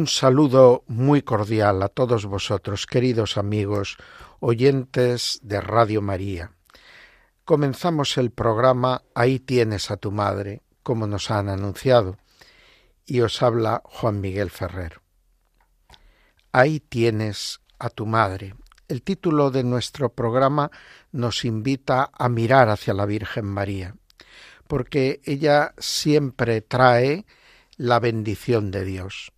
Un 0.00 0.06
saludo 0.06 0.82
muy 0.86 1.20
cordial 1.20 1.82
a 1.82 1.90
todos 1.90 2.24
vosotros, 2.24 2.86
queridos 2.86 3.36
amigos, 3.36 3.98
oyentes 4.38 5.38
de 5.42 5.60
Radio 5.60 6.00
María. 6.00 6.52
Comenzamos 7.44 8.16
el 8.16 8.30
programa 8.30 9.02
Ahí 9.14 9.40
tienes 9.40 9.90
a 9.90 9.98
tu 9.98 10.10
madre, 10.10 10.62
como 10.82 11.06
nos 11.06 11.30
han 11.30 11.50
anunciado, 11.50 12.16
y 13.04 13.20
os 13.20 13.42
habla 13.42 13.82
Juan 13.84 14.22
Miguel 14.22 14.48
Ferrer. 14.48 15.02
Ahí 16.50 16.80
tienes 16.80 17.60
a 17.78 17.90
tu 17.90 18.06
madre. 18.06 18.54
El 18.88 19.02
título 19.02 19.50
de 19.50 19.64
nuestro 19.64 20.14
programa 20.14 20.70
nos 21.12 21.44
invita 21.44 22.10
a 22.10 22.30
mirar 22.30 22.70
hacia 22.70 22.94
la 22.94 23.04
Virgen 23.04 23.44
María, 23.44 23.96
porque 24.66 25.20
ella 25.24 25.74
siempre 25.76 26.62
trae 26.62 27.26
la 27.76 28.00
bendición 28.00 28.70
de 28.70 28.86
Dios 28.86 29.34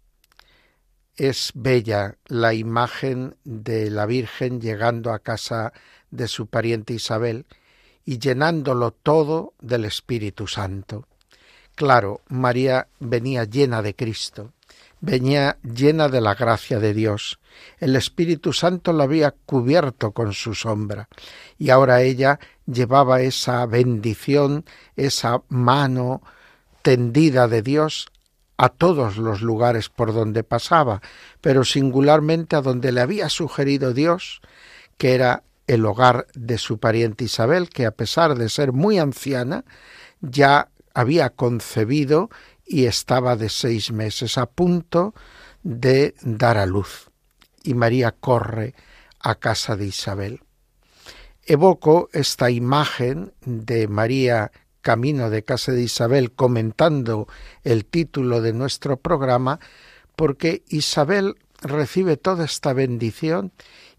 es 1.17 1.53
bella 1.55 2.17
la 2.27 2.55
imagen 2.55 3.37
de 3.45 3.91
la 3.91 4.07
Virgen 4.07 4.61
llegando 4.61 5.13
a 5.13 5.19
casa 5.19 5.73
de 6.11 6.29
su 6.29 6.47
pariente 6.47 6.95
Isabel 6.95 7.47
y 8.05 8.19
llenándolo 8.19 8.91
todo 8.93 9.55
del 9.61 9.85
Espíritu 9.85 10.47
Santo. 10.47 11.07
Claro, 11.75 12.21
María 12.29 12.89
venía 13.01 13.45
llena 13.45 13.83
de 13.83 13.95
Cristo, 13.95 14.53
venía 15.01 15.59
llena 15.63 16.09
de 16.09 16.21
la 16.21 16.35
gracia 16.35 16.79
de 16.79 16.95
Dios. 16.95 17.39
El 17.79 17.97
Espíritu 17.97 18.53
Santo 18.53 18.93
la 18.93 19.05
había 19.05 19.31
cubierto 19.31 20.13
con 20.13 20.33
su 20.33 20.55
sombra 20.55 21.09
y 21.59 21.71
ahora 21.71 22.03
ella 22.03 22.39
llevaba 22.67 23.23
esa 23.23 23.65
bendición, 23.67 24.65
esa 24.97 25.43
mano 25.49 26.23
tendida 26.83 27.49
de 27.49 27.63
Dios 27.63 28.12
a 28.63 28.69
todos 28.69 29.17
los 29.17 29.43
lugares 29.43 29.89
por 29.89 30.15
donde 30.15 30.45
pasaba, 30.45 31.03
pero 31.41 31.65
singularmente 31.65 32.55
a 32.55 32.61
donde 32.61 32.93
le 32.93 33.01
había 33.01 33.29
sugerido 33.29 33.93
Dios, 33.93 34.41
que 34.99 35.17
era 35.17 35.43
el 35.67 35.85
hogar 35.85 36.29
de 36.35 36.59
su 36.59 36.79
pariente 36.79 37.25
Isabel, 37.25 37.71
que 37.71 37.87
a 37.87 37.91
pesar 37.91 38.37
de 38.37 38.49
ser 38.49 38.71
muy 38.71 39.01
anciana, 39.01 39.65
ya 40.21 40.69
había 40.95 41.31
concebido 41.31 42.31
y 42.65 42.85
estaba 42.85 43.35
de 43.35 43.49
seis 43.49 43.91
meses 43.91 44.39
a 44.39 44.47
punto 44.47 45.13
de 45.65 46.15
dar 46.23 46.57
a 46.57 46.67
luz. 46.67 47.11
Y 47.65 47.75
María 47.75 48.13
corre 48.13 48.77
a 49.19 49.35
casa 49.35 49.75
de 49.75 49.87
Isabel. 49.87 50.41
Evoco 51.45 52.11
esta 52.13 52.49
imagen 52.49 53.33
de 53.41 53.89
María 53.89 54.53
camino 54.83 55.31
de 55.31 55.45
casa 55.45 55.73
de 55.73 55.83
Isabel 55.83 56.33
comentando 56.33 57.27
el 57.63 57.87
título 57.87 58.43
de 58.43 58.53
nuestro 58.53 58.99
programa, 58.99 59.59
porque 60.17 60.63
Isabel 60.69 61.37
recibe 61.63 62.17
toda 62.17 62.45
esta 62.45 62.73
bendición 62.73 63.53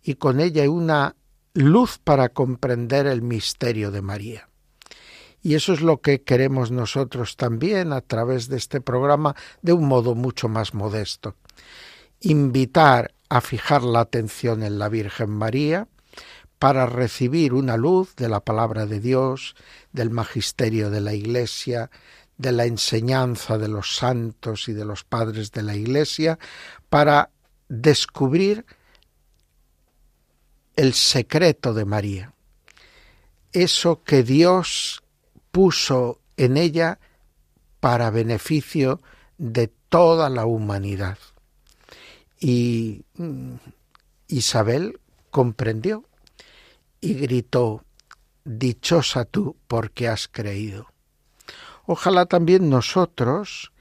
y 0.03 0.15
con 0.15 0.39
ella 0.39 0.69
una 0.69 1.15
luz 1.53 1.99
para 2.03 2.29
comprender 2.29 3.07
el 3.07 3.21
misterio 3.21 3.89
de 3.91 4.01
María. 4.01 4.49
Y 5.41 5.55
eso 5.55 5.73
es 5.73 5.81
lo 5.81 6.01
que 6.01 6.21
queremos 6.21 6.71
nosotros 6.71 7.35
también 7.35 7.91
a 7.91 8.01
través 8.01 8.47
de 8.47 8.57
este 8.57 8.79
programa 8.79 9.35
de 9.61 9.73
un 9.73 9.87
modo 9.87 10.15
mucho 10.15 10.47
más 10.47 10.73
modesto. 10.73 11.35
Invitar 12.21 13.13
a 13.27 13.41
fijar 13.41 13.83
la 13.83 13.99
atención 13.99 14.63
en 14.63 14.79
la 14.79 14.87
Virgen 14.87 15.29
María, 15.29 15.87
para 16.63 16.85
recibir 16.85 17.53
una 17.53 17.75
luz 17.75 18.15
de 18.15 18.29
la 18.29 18.39
palabra 18.39 18.85
de 18.85 19.01
Dios, 19.01 19.53
del 19.91 20.11
magisterio 20.11 20.89
de 20.89 21.01
la 21.01 21.13
Iglesia, 21.13 21.91
de 22.37 22.53
la 22.53 22.63
enseñanza 22.63 23.57
de 23.57 23.67
los 23.67 23.97
santos 23.97 24.69
y 24.69 24.71
de 24.71 24.85
los 24.85 25.03
padres 25.03 25.51
de 25.51 25.61
la 25.61 25.75
Iglesia, 25.75 26.39
para 26.89 27.31
descubrir 27.67 28.65
el 30.77 30.93
secreto 30.93 31.73
de 31.73 31.83
María, 31.83 32.33
eso 33.51 34.01
que 34.01 34.23
Dios 34.23 35.03
puso 35.51 36.21
en 36.37 36.55
ella 36.55 36.97
para 37.81 38.09
beneficio 38.09 39.01
de 39.37 39.67
toda 39.89 40.29
la 40.29 40.45
humanidad. 40.45 41.17
Y 42.39 43.03
mm, 43.17 43.55
Isabel 44.29 45.01
comprendió 45.29 46.05
y 47.03 47.15
gritó 47.15 47.83
Dichosa 48.45 49.25
tú 49.25 49.57
porque 49.67 50.07
has 50.07 50.29
creído. 50.29 50.87
Ojalá 51.85 52.25
también 52.25 52.69
nosotros, 52.69 53.73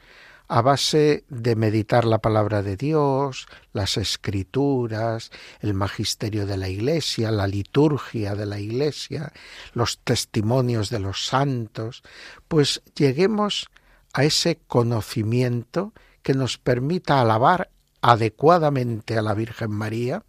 a 0.49 0.61
base 0.61 1.25
de 1.29 1.55
meditar 1.55 2.05
la 2.05 2.19
palabra 2.19 2.63
de 2.63 2.77
Dios, 2.77 3.47
las 3.73 3.97
escrituras, 3.97 5.31
el 5.61 5.73
magisterio 5.73 6.47
de 6.47 6.57
la 6.57 6.69
Iglesia, 6.69 7.31
la 7.31 7.47
liturgia 7.47 8.35
de 8.35 8.47
la 8.47 8.59
Iglesia, 8.59 9.33
los 9.73 9.99
testimonios 9.99 10.91
de 10.91 10.99
los 10.99 11.25
santos, 11.27 12.03
pues 12.49 12.83
lleguemos 12.97 13.69
a 14.13 14.25
ese 14.25 14.59
conocimiento 14.67 15.93
que 16.23 16.35
nos 16.35 16.59
permita 16.59 17.21
alabar 17.21 17.71
adecuadamente 18.01 19.17
a 19.17 19.23
la 19.23 19.33
Virgen 19.35 19.71
María 19.71 20.25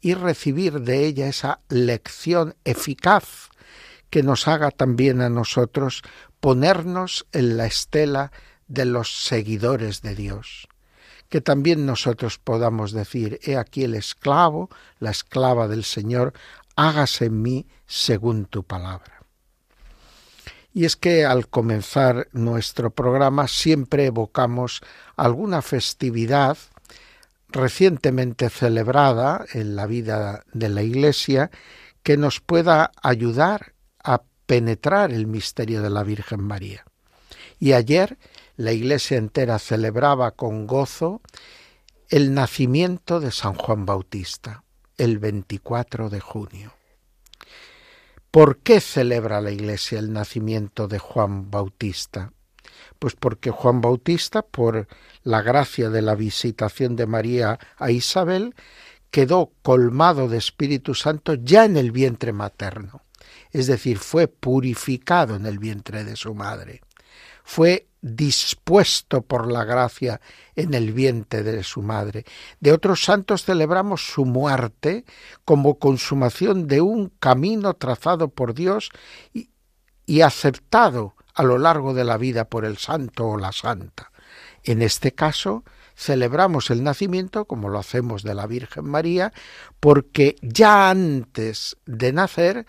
y 0.00 0.14
recibir 0.14 0.80
de 0.80 1.06
ella 1.06 1.28
esa 1.28 1.60
lección 1.68 2.54
eficaz 2.64 3.50
que 4.10 4.22
nos 4.22 4.48
haga 4.48 4.70
también 4.70 5.20
a 5.20 5.28
nosotros 5.28 6.02
ponernos 6.40 7.26
en 7.32 7.56
la 7.56 7.66
estela 7.66 8.32
de 8.66 8.84
los 8.84 9.24
seguidores 9.24 10.02
de 10.02 10.14
Dios. 10.14 10.68
Que 11.28 11.40
también 11.40 11.84
nosotros 11.84 12.38
podamos 12.38 12.92
decir, 12.92 13.38
he 13.42 13.56
aquí 13.56 13.84
el 13.84 13.94
esclavo, 13.94 14.70
la 14.98 15.10
esclava 15.10 15.68
del 15.68 15.84
Señor, 15.84 16.32
hágase 16.76 17.26
en 17.26 17.42
mí 17.42 17.66
según 17.86 18.46
tu 18.46 18.62
palabra. 18.62 19.18
Y 20.72 20.84
es 20.84 20.96
que 20.96 21.24
al 21.24 21.48
comenzar 21.48 22.28
nuestro 22.32 22.90
programa 22.90 23.48
siempre 23.48 24.06
evocamos 24.06 24.80
alguna 25.16 25.60
festividad 25.60 26.56
recientemente 27.48 28.50
celebrada 28.50 29.44
en 29.52 29.76
la 29.76 29.86
vida 29.86 30.44
de 30.52 30.68
la 30.68 30.82
Iglesia 30.82 31.50
que 32.02 32.16
nos 32.16 32.40
pueda 32.40 32.92
ayudar 33.02 33.74
a 34.02 34.22
penetrar 34.46 35.12
el 35.12 35.26
misterio 35.26 35.82
de 35.82 35.90
la 35.90 36.02
Virgen 36.02 36.42
María. 36.42 36.84
Y 37.58 37.72
ayer 37.72 38.18
la 38.56 38.72
Iglesia 38.72 39.16
entera 39.16 39.58
celebraba 39.58 40.32
con 40.32 40.66
gozo 40.66 41.20
el 42.08 42.32
nacimiento 42.32 43.20
de 43.20 43.30
San 43.30 43.54
Juan 43.54 43.84
Bautista, 43.84 44.64
el 44.96 45.18
24 45.18 46.08
de 46.08 46.20
junio. 46.20 46.72
¿Por 48.30 48.58
qué 48.58 48.80
celebra 48.80 49.40
la 49.40 49.50
Iglesia 49.50 49.98
el 49.98 50.12
nacimiento 50.12 50.88
de 50.88 50.98
Juan 50.98 51.50
Bautista? 51.50 52.32
Pues 52.98 53.14
porque 53.14 53.50
Juan 53.50 53.80
Bautista, 53.80 54.42
por 54.42 54.88
la 55.22 55.42
gracia 55.42 55.90
de 55.90 56.02
la 56.02 56.14
visitación 56.14 56.96
de 56.96 57.06
María 57.06 57.58
a 57.76 57.90
Isabel, 57.90 58.54
quedó 59.10 59.52
colmado 59.62 60.28
de 60.28 60.38
Espíritu 60.38 60.94
Santo 60.94 61.34
ya 61.34 61.64
en 61.64 61.76
el 61.76 61.92
vientre 61.92 62.32
materno. 62.32 63.02
Es 63.50 63.66
decir, 63.66 63.98
fue 63.98 64.28
purificado 64.28 65.36
en 65.36 65.46
el 65.46 65.58
vientre 65.58 66.04
de 66.04 66.16
su 66.16 66.34
madre. 66.34 66.82
Fue 67.44 67.88
dispuesto 68.00 69.22
por 69.22 69.50
la 69.50 69.64
gracia 69.64 70.20
en 70.54 70.74
el 70.74 70.92
vientre 70.92 71.42
de 71.42 71.64
su 71.64 71.82
madre. 71.82 72.24
De 72.60 72.72
otros 72.72 73.02
santos 73.02 73.44
celebramos 73.44 74.06
su 74.06 74.24
muerte 74.24 75.04
como 75.44 75.78
consumación 75.78 76.66
de 76.66 76.80
un 76.80 77.08
camino 77.18 77.74
trazado 77.74 78.28
por 78.28 78.54
Dios 78.54 78.90
y, 79.32 80.20
aceptado 80.20 81.14
a 81.38 81.44
lo 81.44 81.56
largo 81.56 81.94
de 81.94 82.02
la 82.02 82.16
vida 82.16 82.48
por 82.48 82.64
el 82.64 82.78
santo 82.78 83.28
o 83.28 83.38
la 83.38 83.52
santa. 83.52 84.10
En 84.64 84.82
este 84.82 85.12
caso, 85.12 85.62
celebramos 85.96 86.70
el 86.70 86.82
nacimiento, 86.82 87.44
como 87.44 87.68
lo 87.68 87.78
hacemos 87.78 88.24
de 88.24 88.34
la 88.34 88.48
Virgen 88.48 88.86
María, 88.86 89.32
porque 89.78 90.34
ya 90.42 90.90
antes 90.90 91.76
de 91.86 92.12
nacer 92.12 92.66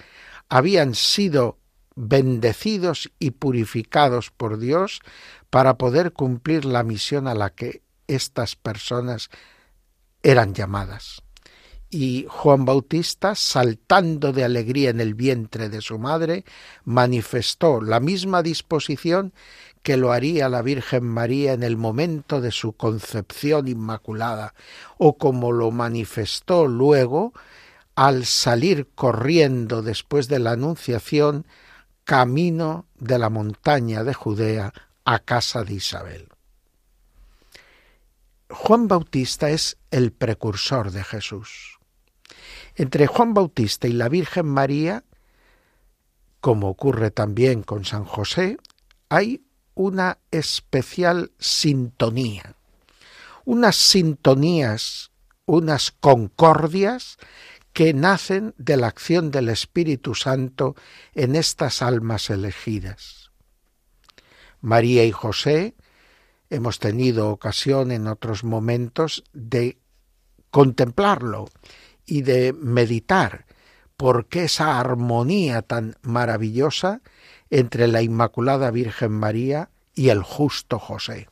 habían 0.50 0.94
sido 0.94 1.57
bendecidos 1.95 3.12
y 3.18 3.31
purificados 3.31 4.30
por 4.30 4.60
Dios 4.60 5.01
para 5.50 5.80
poder 5.80 6.13
cumplir 6.13 6.63
la 6.63 6.83
misión 6.83 7.27
a 7.27 7.33
la 7.33 7.50
que 7.50 7.81
estas 8.07 8.56
personas 8.56 9.31
eran 10.22 10.54
llamadas. 10.54 11.24
Y 11.91 12.27
Juan 12.30 12.65
Bautista, 12.65 13.33
saltando 13.33 14.31
de 14.31 14.44
alegría 14.44 14.91
en 14.91 15.01
el 15.01 15.15
vientre 15.15 15.69
de 15.69 15.81
su 15.81 15.97
madre, 15.97 16.45
manifestó 16.83 17.81
la 17.81 18.00
misma 18.00 18.44
disposición 18.44 19.33
que 19.81 19.97
lo 19.97 20.12
haría 20.12 20.50
la 20.50 20.62
Virgen 20.62 21.03
María 21.06 21.53
en 21.53 21.63
el 21.63 21.77
momento 21.77 22.41
de 22.41 22.51
su 22.51 22.74
concepción 22.74 23.68
inmaculada, 23.68 24.53
o 24.97 25.18
como 25.18 25.51
lo 25.51 25.71
manifestó 25.71 26.68
luego 26.68 27.33
al 27.95 28.25
salir 28.25 28.88
corriendo 28.94 29.81
después 29.81 30.27
de 30.27 30.39
la 30.39 30.51
Anunciación 30.51 31.47
camino 32.03 32.86
de 32.95 33.18
la 33.19 33.30
montaña 33.30 34.03
de 34.03 34.13
Judea 34.13 34.74
a 35.06 35.19
casa 35.19 35.63
de 35.63 35.74
Isabel. 35.74 36.27
Juan 38.50 38.88
Bautista 38.88 39.50
es 39.50 39.77
el 39.91 40.12
precursor 40.12 40.91
de 40.91 41.03
Jesús. 41.03 41.78
Entre 42.79 43.07
Juan 43.07 43.33
Bautista 43.33 43.89
y 43.89 43.91
la 43.91 44.07
Virgen 44.07 44.45
María, 44.45 45.03
como 46.39 46.69
ocurre 46.69 47.11
también 47.11 47.61
con 47.61 47.83
San 47.83 48.05
José, 48.05 48.55
hay 49.09 49.43
una 49.75 50.19
especial 50.31 51.33
sintonía, 51.39 52.55
unas 53.43 53.75
sintonías, 53.75 55.11
unas 55.45 55.91
concordias 55.91 57.17
que 57.73 57.93
nacen 57.93 58.55
de 58.57 58.77
la 58.77 58.87
acción 58.87 59.29
del 59.29 59.49
Espíritu 59.49 60.15
Santo 60.15 60.75
en 61.13 61.35
estas 61.35 61.81
almas 61.81 62.29
elegidas. 62.29 63.29
María 64.61 65.03
y 65.03 65.11
José 65.11 65.75
hemos 66.49 66.79
tenido 66.79 67.29
ocasión 67.29 67.91
en 67.91 68.07
otros 68.07 68.45
momentos 68.45 69.25
de 69.33 69.79
contemplarlo 70.49 71.49
y 72.09 72.23
de 72.23 72.53
meditar 72.53 73.45
por 73.95 74.25
qué 74.25 74.45
esa 74.45 74.79
armonía 74.79 75.61
tan 75.61 75.95
maravillosa 76.01 77.01
entre 77.50 77.88
la 77.88 78.01
Inmaculada 78.01 78.71
Virgen 78.71 79.11
María 79.11 79.69
y 79.94 80.09
el 80.09 80.23
justo 80.23 80.79
José. 80.79 81.27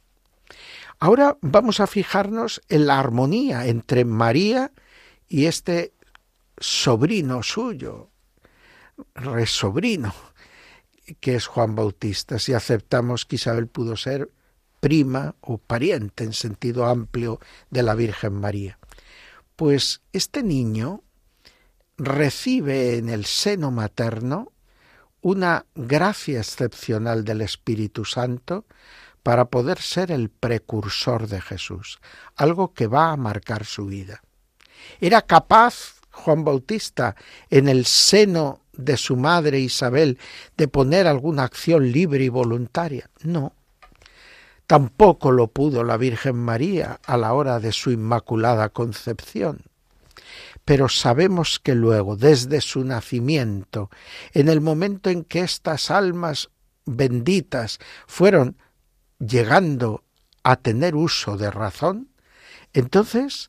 Ahora 0.99 1.37
vamos 1.41 1.79
a 1.79 1.87
fijarnos 1.87 2.61
en 2.69 2.87
la 2.87 2.99
armonía 2.99 3.67
entre 3.67 4.05
María 4.05 4.71
y 5.27 5.45
este 5.45 5.93
sobrino 6.59 7.43
suyo, 7.43 8.09
resobrino, 9.15 10.13
que 11.19 11.35
es 11.35 11.47
Juan 11.47 11.75
Bautista, 11.75 12.39
si 12.39 12.53
aceptamos 12.53 13.25
que 13.25 13.37
Isabel 13.37 13.67
pudo 13.67 13.95
ser 13.95 14.29
prima 14.79 15.35
o 15.41 15.57
pariente 15.57 16.23
en 16.23 16.33
sentido 16.33 16.85
amplio 16.85 17.39
de 17.69 17.83
la 17.83 17.95
Virgen 17.95 18.33
María. 18.33 18.77
Pues 19.57 20.01
este 20.13 20.43
niño 20.43 21.01
recibe 21.97 22.97
en 22.97 23.09
el 23.09 23.25
seno 23.25 23.71
materno 23.71 24.53
una 25.21 25.65
gracia 25.73 26.37
excepcional 26.39 27.25
del 27.25 27.41
Espíritu 27.41 28.05
Santo 28.05 28.65
para 29.23 29.45
poder 29.45 29.81
ser 29.81 30.11
el 30.11 30.29
precursor 30.29 31.27
de 31.27 31.41
Jesús, 31.41 31.99
algo 32.35 32.73
que 32.73 32.85
va 32.85 33.11
a 33.11 33.17
marcar 33.17 33.65
su 33.65 33.87
vida. 33.87 34.21
Era 35.01 35.23
capaz 35.23 36.01
Juan 36.11 36.43
Bautista 36.43 37.15
en 37.49 37.67
el 37.67 37.87
seno 37.87 38.61
de 38.73 38.95
su 38.95 39.17
madre 39.17 39.59
Isabel 39.59 40.19
de 40.55 40.67
poner 40.67 41.07
alguna 41.07 41.45
acción 41.45 41.91
libre 41.91 42.25
y 42.25 42.29
voluntaria. 42.29 43.09
No. 43.23 43.56
Tampoco 44.67 45.31
lo 45.31 45.47
pudo 45.47 45.83
la 45.83 45.97
Virgen 45.97 46.35
María 46.35 46.99
a 47.05 47.17
la 47.17 47.33
hora 47.33 47.59
de 47.59 47.71
su 47.71 47.91
inmaculada 47.91 48.69
concepción. 48.69 49.61
Pero 50.65 50.89
sabemos 50.89 51.59
que 51.59 51.73
luego, 51.73 52.17
desde 52.17 52.59
su 52.59 52.83
nacimiento, 52.83 53.89
en 54.33 54.49
el 54.49 54.59
momento 54.59 55.09
en 55.09 55.23
que 55.23 55.39
estas 55.39 55.89
almas 55.89 56.49
benditas 56.85 57.79
fueron 58.05 58.57
llegando 59.19 60.03
a 60.43 60.57
tener 60.57 60.95
uso 60.95 61.37
de 61.37 61.49
razón, 61.49 62.09
entonces 62.73 63.47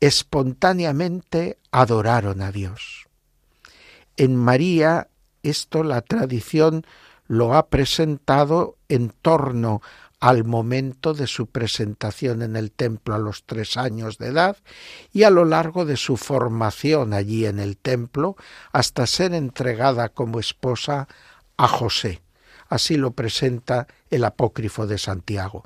espontáneamente 0.00 1.58
adoraron 1.70 2.42
a 2.42 2.52
Dios. 2.52 3.08
En 4.16 4.36
María 4.36 5.08
esto 5.42 5.82
la 5.82 6.02
tradición 6.02 6.86
lo 7.26 7.54
ha 7.54 7.68
presentado 7.68 8.76
en 8.88 9.10
torno 9.10 9.80
al 10.22 10.44
momento 10.44 11.14
de 11.14 11.26
su 11.26 11.48
presentación 11.48 12.42
en 12.42 12.54
el 12.54 12.70
templo 12.70 13.16
a 13.16 13.18
los 13.18 13.42
tres 13.44 13.76
años 13.76 14.18
de 14.18 14.28
edad 14.28 14.56
y 15.12 15.24
a 15.24 15.30
lo 15.30 15.44
largo 15.44 15.84
de 15.84 15.96
su 15.96 16.16
formación 16.16 17.12
allí 17.12 17.44
en 17.44 17.58
el 17.58 17.76
templo 17.76 18.36
hasta 18.70 19.08
ser 19.08 19.34
entregada 19.34 20.10
como 20.10 20.38
esposa 20.38 21.08
a 21.56 21.66
José. 21.66 22.22
Así 22.68 22.94
lo 22.94 23.10
presenta 23.10 23.88
el 24.10 24.22
apócrifo 24.22 24.86
de 24.86 24.98
Santiago. 24.98 25.64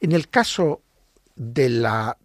En 0.00 0.12
el 0.12 0.28
caso 0.28 0.80
de 1.34 1.68
la 1.68 2.18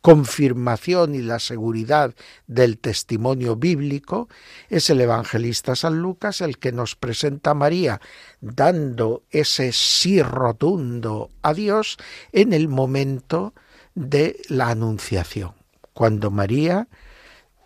confirmación 0.00 1.14
y 1.14 1.22
la 1.22 1.38
seguridad 1.38 2.14
del 2.46 2.78
testimonio 2.78 3.56
bíblico, 3.56 4.28
es 4.68 4.88
el 4.90 5.00
evangelista 5.00 5.76
San 5.76 6.00
Lucas 6.00 6.40
el 6.40 6.58
que 6.58 6.72
nos 6.72 6.96
presenta 6.96 7.50
a 7.50 7.54
María 7.54 8.00
dando 8.40 9.22
ese 9.30 9.72
sí 9.72 10.22
rotundo 10.22 11.30
a 11.42 11.52
Dios 11.52 11.98
en 12.32 12.52
el 12.52 12.68
momento 12.68 13.54
de 13.94 14.40
la 14.48 14.70
anunciación, 14.70 15.52
cuando 15.92 16.30
María, 16.30 16.88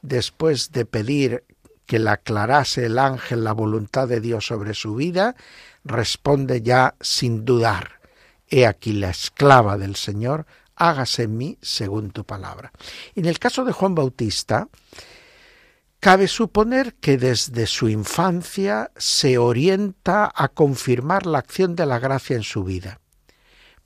después 0.02 0.72
de 0.72 0.86
pedir 0.86 1.44
que 1.86 1.98
le 1.98 2.10
aclarase 2.10 2.86
el 2.86 2.98
ángel 2.98 3.44
la 3.44 3.52
voluntad 3.52 4.08
de 4.08 4.20
Dios 4.20 4.46
sobre 4.46 4.74
su 4.74 4.94
vida, 4.94 5.36
responde 5.84 6.62
ya 6.62 6.94
sin 7.00 7.44
dudar, 7.44 8.00
He 8.48 8.66
aquí 8.66 8.92
la 8.92 9.10
esclava 9.10 9.78
del 9.78 9.96
Señor, 9.96 10.46
hágase 10.76 11.24
en 11.24 11.36
mí 11.36 11.58
según 11.62 12.10
tu 12.10 12.24
palabra. 12.24 12.72
En 13.14 13.26
el 13.26 13.38
caso 13.38 13.64
de 13.64 13.72
Juan 13.72 13.94
Bautista, 13.94 14.68
cabe 16.00 16.28
suponer 16.28 16.94
que 16.94 17.16
desde 17.16 17.66
su 17.66 17.88
infancia 17.88 18.90
se 18.96 19.38
orienta 19.38 20.30
a 20.34 20.48
confirmar 20.48 21.26
la 21.26 21.38
acción 21.38 21.76
de 21.76 21.86
la 21.86 21.98
gracia 21.98 22.36
en 22.36 22.42
su 22.42 22.64
vida. 22.64 23.00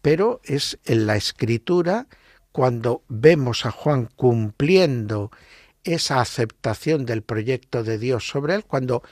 Pero 0.02 0.40
es 0.44 0.78
en 0.84 1.06
la 1.06 1.16
escritura 1.16 2.06
cuando 2.52 3.02
vemos 3.08 3.66
a 3.66 3.70
Juan 3.70 4.08
cumpliendo 4.16 5.30
esa 5.84 6.20
aceptación 6.20 7.06
del 7.06 7.22
proyecto 7.22 7.84
de 7.84 7.98
Dios 7.98 8.28
sobre 8.28 8.54
él, 8.54 8.64
cuando 8.64 9.02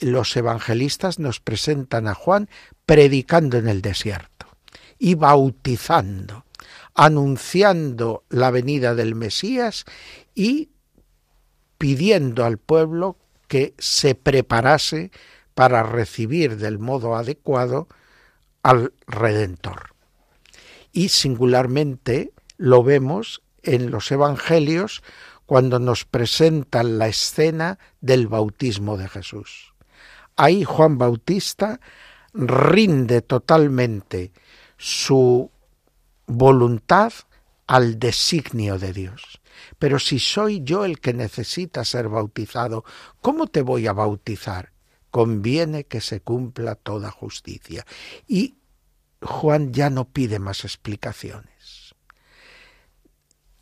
los 0.00 0.36
evangelistas 0.36 1.18
nos 1.18 1.40
presentan 1.40 2.08
a 2.08 2.14
Juan 2.14 2.48
predicando 2.86 3.56
en 3.58 3.68
el 3.68 3.82
desierto 3.82 4.46
y 4.98 5.14
bautizando 5.14 6.44
anunciando 6.98 8.24
la 8.28 8.50
venida 8.50 8.96
del 8.96 9.14
Mesías 9.14 9.84
y 10.34 10.70
pidiendo 11.78 12.44
al 12.44 12.58
pueblo 12.58 13.16
que 13.46 13.74
se 13.78 14.16
preparase 14.16 15.12
para 15.54 15.84
recibir 15.84 16.56
del 16.56 16.80
modo 16.80 17.14
adecuado 17.14 17.86
al 18.64 18.92
Redentor. 19.06 19.94
Y 20.92 21.10
singularmente 21.10 22.32
lo 22.56 22.82
vemos 22.82 23.42
en 23.62 23.92
los 23.92 24.10
Evangelios 24.10 25.04
cuando 25.46 25.78
nos 25.78 26.04
presentan 26.04 26.98
la 26.98 27.06
escena 27.06 27.78
del 28.00 28.26
bautismo 28.26 28.96
de 28.96 29.08
Jesús. 29.08 29.72
Ahí 30.34 30.64
Juan 30.64 30.98
Bautista 30.98 31.78
rinde 32.34 33.22
totalmente 33.22 34.32
su 34.78 35.52
voluntad 36.28 37.12
al 37.66 37.98
designio 37.98 38.78
de 38.78 38.92
Dios. 38.92 39.40
Pero 39.78 39.98
si 39.98 40.18
soy 40.18 40.62
yo 40.62 40.84
el 40.84 41.00
que 41.00 41.12
necesita 41.12 41.84
ser 41.84 42.08
bautizado, 42.08 42.84
¿cómo 43.20 43.48
te 43.48 43.62
voy 43.62 43.86
a 43.86 43.92
bautizar? 43.92 44.72
Conviene 45.10 45.84
que 45.84 46.00
se 46.00 46.20
cumpla 46.20 46.76
toda 46.76 47.10
justicia. 47.10 47.84
Y 48.26 48.56
Juan 49.20 49.72
ya 49.72 49.90
no 49.90 50.04
pide 50.04 50.38
más 50.38 50.64
explicaciones. 50.64 51.94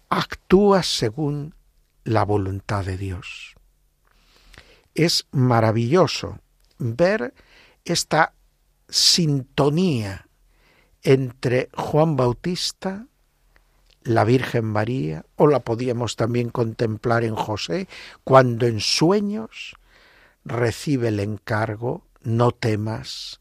Actúa 0.08 0.82
según 0.82 1.54
la 2.04 2.25
voluntad 2.25 2.85
de 2.85 2.99
Dios. 2.99 3.54
Es 4.94 5.26
maravilloso 5.30 6.38
ver 6.78 7.35
esta 7.85 8.35
sintonía 8.88 10.25
entre 11.06 11.68
Juan 11.72 12.16
Bautista, 12.16 13.06
la 14.02 14.25
Virgen 14.25 14.64
María, 14.64 15.25
o 15.36 15.46
la 15.46 15.60
podíamos 15.60 16.16
también 16.16 16.50
contemplar 16.50 17.22
en 17.22 17.36
José, 17.36 17.86
cuando 18.25 18.66
en 18.66 18.80
sueños 18.80 19.76
recibe 20.44 21.08
el 21.08 21.20
encargo, 21.20 22.04
no 22.22 22.50
temas, 22.50 23.40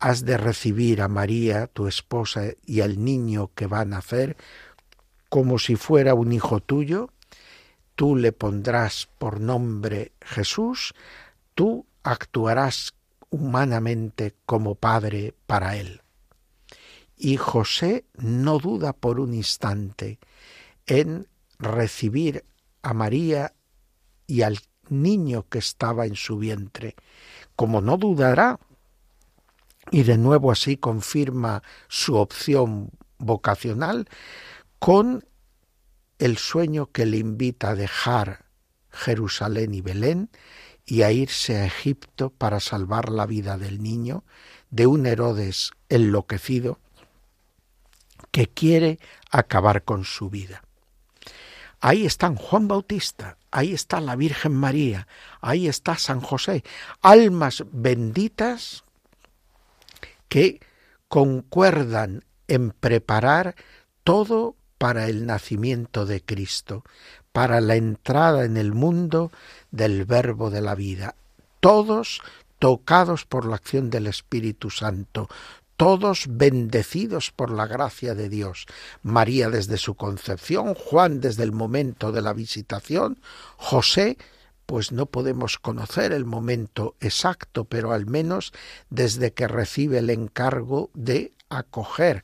has 0.00 0.26
de 0.26 0.36
recibir 0.36 1.00
a 1.00 1.08
María, 1.08 1.66
tu 1.66 1.86
esposa, 1.86 2.42
y 2.66 2.82
al 2.82 3.02
niño 3.02 3.50
que 3.54 3.66
va 3.66 3.80
a 3.80 3.86
nacer 3.86 4.36
como 5.30 5.58
si 5.58 5.76
fuera 5.76 6.12
un 6.12 6.30
hijo 6.30 6.60
tuyo, 6.60 7.08
tú 7.94 8.16
le 8.16 8.32
pondrás 8.32 9.08
por 9.16 9.40
nombre 9.40 10.12
Jesús, 10.20 10.92
tú 11.54 11.86
actuarás 12.02 12.92
humanamente 13.30 14.34
como 14.44 14.74
padre 14.74 15.32
para 15.46 15.76
él. 15.76 16.01
Y 17.24 17.36
José 17.36 18.04
no 18.16 18.58
duda 18.58 18.92
por 18.92 19.20
un 19.20 19.32
instante 19.32 20.18
en 20.86 21.28
recibir 21.60 22.44
a 22.82 22.94
María 22.94 23.54
y 24.26 24.42
al 24.42 24.58
niño 24.88 25.46
que 25.48 25.60
estaba 25.60 26.06
en 26.06 26.16
su 26.16 26.36
vientre, 26.36 26.96
como 27.54 27.80
no 27.80 27.96
dudará, 27.96 28.58
y 29.92 30.02
de 30.02 30.18
nuevo 30.18 30.50
así 30.50 30.76
confirma 30.76 31.62
su 31.86 32.16
opción 32.16 32.90
vocacional 33.18 34.08
con 34.80 35.24
el 36.18 36.38
sueño 36.38 36.90
que 36.90 37.06
le 37.06 37.18
invita 37.18 37.70
a 37.70 37.76
dejar 37.76 38.46
Jerusalén 38.90 39.74
y 39.74 39.80
Belén 39.80 40.28
y 40.86 41.02
a 41.02 41.12
irse 41.12 41.58
a 41.58 41.66
Egipto 41.66 42.30
para 42.30 42.58
salvar 42.58 43.10
la 43.10 43.26
vida 43.26 43.58
del 43.58 43.80
niño 43.80 44.24
de 44.70 44.88
un 44.88 45.06
Herodes 45.06 45.70
enloquecido 45.88 46.81
que 48.32 48.48
quiere 48.48 48.98
acabar 49.30 49.84
con 49.84 50.04
su 50.04 50.28
vida. 50.28 50.64
Ahí 51.80 52.06
están 52.06 52.36
Juan 52.36 52.66
Bautista, 52.66 53.36
ahí 53.50 53.72
está 53.72 54.00
la 54.00 54.16
Virgen 54.16 54.54
María, 54.54 55.06
ahí 55.40 55.68
está 55.68 55.96
San 55.96 56.20
José, 56.20 56.64
almas 57.00 57.64
benditas 57.70 58.84
que 60.28 60.60
concuerdan 61.08 62.24
en 62.48 62.70
preparar 62.70 63.54
todo 64.04 64.56
para 64.78 65.08
el 65.08 65.26
nacimiento 65.26 66.06
de 66.06 66.22
Cristo, 66.22 66.84
para 67.32 67.60
la 67.60 67.76
entrada 67.76 68.44
en 68.44 68.56
el 68.56 68.72
mundo 68.72 69.30
del 69.70 70.04
Verbo 70.04 70.50
de 70.50 70.60
la 70.60 70.74
vida. 70.74 71.14
Todos 71.60 72.22
tocados 72.58 73.24
por 73.24 73.44
la 73.44 73.56
acción 73.56 73.90
del 73.90 74.06
Espíritu 74.06 74.70
Santo, 74.70 75.28
todos 75.82 76.26
bendecidos 76.28 77.32
por 77.32 77.50
la 77.50 77.66
gracia 77.66 78.14
de 78.14 78.28
Dios. 78.28 78.66
María 79.02 79.50
desde 79.50 79.78
su 79.78 79.96
concepción, 79.96 80.76
Juan 80.76 81.20
desde 81.20 81.42
el 81.42 81.50
momento 81.50 82.12
de 82.12 82.22
la 82.22 82.32
visitación, 82.32 83.20
José, 83.56 84.16
pues 84.64 84.92
no 84.92 85.06
podemos 85.06 85.58
conocer 85.58 86.12
el 86.12 86.24
momento 86.24 86.94
exacto, 87.00 87.64
pero 87.64 87.90
al 87.90 88.06
menos 88.06 88.52
desde 88.90 89.32
que 89.32 89.48
recibe 89.48 89.98
el 89.98 90.10
encargo 90.10 90.90
de 90.94 91.32
acoger 91.48 92.22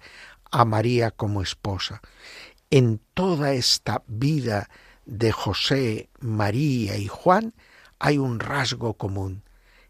a 0.52 0.64
María 0.64 1.10
como 1.10 1.42
esposa. 1.42 2.00
En 2.70 3.00
toda 3.12 3.54
esta 3.54 4.04
vida 4.06 4.70
de 5.04 5.32
José, 5.32 6.10
María 6.20 6.96
y 6.96 7.08
Juan 7.08 7.54
hay 7.98 8.18
un 8.18 8.38
rasgo 8.38 8.94
común. 8.94 9.42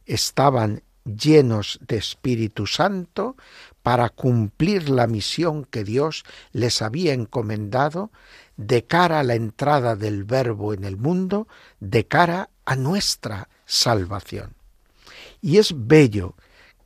Estaban 0.06 0.84
llenos 1.16 1.78
de 1.86 1.96
Espíritu 1.96 2.66
Santo 2.66 3.36
para 3.82 4.08
cumplir 4.10 4.88
la 4.88 5.06
misión 5.06 5.64
que 5.64 5.84
Dios 5.84 6.24
les 6.52 6.82
había 6.82 7.14
encomendado 7.14 8.10
de 8.56 8.84
cara 8.84 9.20
a 9.20 9.22
la 9.22 9.34
entrada 9.34 9.96
del 9.96 10.24
Verbo 10.24 10.74
en 10.74 10.84
el 10.84 10.96
mundo, 10.96 11.48
de 11.80 12.06
cara 12.06 12.50
a 12.64 12.76
nuestra 12.76 13.48
salvación. 13.64 14.54
Y 15.40 15.58
es 15.58 15.72
bello 15.74 16.34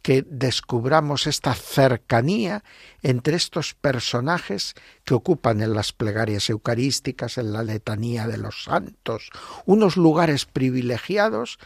que 0.03 0.23
descubramos 0.29 1.27
esta 1.27 1.55
cercanía 1.55 2.65
entre 3.03 3.37
estos 3.37 3.75
personajes 3.75 4.75
que 5.05 5.15
ocupan 5.15 5.63
en 5.63 5.75
las 5.75 5.93
plegarias 5.93 6.51
eucarísticas, 6.51 7.39
en 7.39 7.53
la 7.53 7.63
letanía 7.63 8.27
de 8.27 8.37
los 8.37 8.65
santos, 8.65 9.31
unos 9.65 9.97
lugares 9.97 10.45
privilegiados 10.45 11.59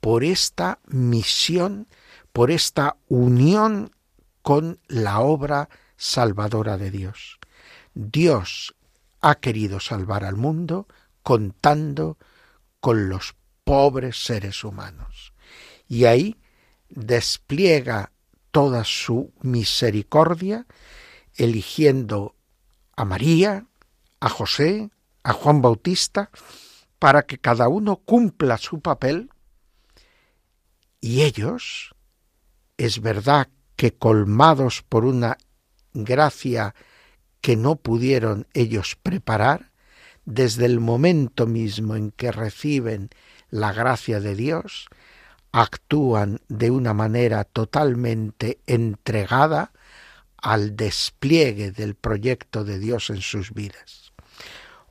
por 0.00 0.24
esta 0.24 0.80
misión, 0.86 1.88
por 2.32 2.50
esta 2.50 2.96
unión 3.08 3.90
con 4.42 4.80
la 4.86 5.20
obra 5.20 5.68
salvadora 5.96 6.78
de 6.78 6.90
Dios. 6.90 7.38
Dios 7.94 8.74
ha 9.20 9.36
querido 9.36 9.80
salvar 9.80 10.24
al 10.24 10.36
mundo 10.36 10.86
contando 11.22 12.16
con 12.80 13.08
los 13.08 13.34
pobres 13.64 14.24
seres 14.24 14.64
humanos. 14.64 15.34
Y 15.88 16.04
ahí 16.04 16.36
despliega 16.88 18.12
toda 18.50 18.84
su 18.84 19.32
misericordia, 19.42 20.66
eligiendo 21.34 22.34
a 22.96 23.04
María, 23.04 23.66
a 24.20 24.28
José, 24.28 24.90
a 25.22 25.32
Juan 25.32 25.60
Bautista, 25.60 26.30
para 26.98 27.26
que 27.26 27.38
cada 27.38 27.68
uno 27.68 27.96
cumpla 27.96 28.56
su 28.56 28.80
papel 28.80 29.30
y 31.00 31.22
ellos, 31.22 31.94
es 32.76 33.00
verdad 33.00 33.48
que 33.76 33.94
colmados 33.94 34.82
por 34.82 35.04
una 35.04 35.38
gracia 35.92 36.74
que 37.40 37.56
no 37.56 37.76
pudieron 37.76 38.46
ellos 38.52 38.96
preparar, 39.02 39.70
desde 40.24 40.66
el 40.66 40.80
momento 40.80 41.46
mismo 41.46 41.96
en 41.96 42.10
que 42.10 42.32
reciben 42.32 43.08
la 43.50 43.72
gracia 43.72 44.20
de 44.20 44.34
Dios, 44.34 44.88
actúan 45.52 46.40
de 46.48 46.70
una 46.70 46.92
manera 46.92 47.44
totalmente 47.44 48.60
entregada 48.66 49.72
al 50.36 50.76
despliegue 50.76 51.72
del 51.72 51.94
proyecto 51.94 52.64
de 52.64 52.78
Dios 52.78 53.10
en 53.10 53.22
sus 53.22 53.54
vidas. 53.54 54.12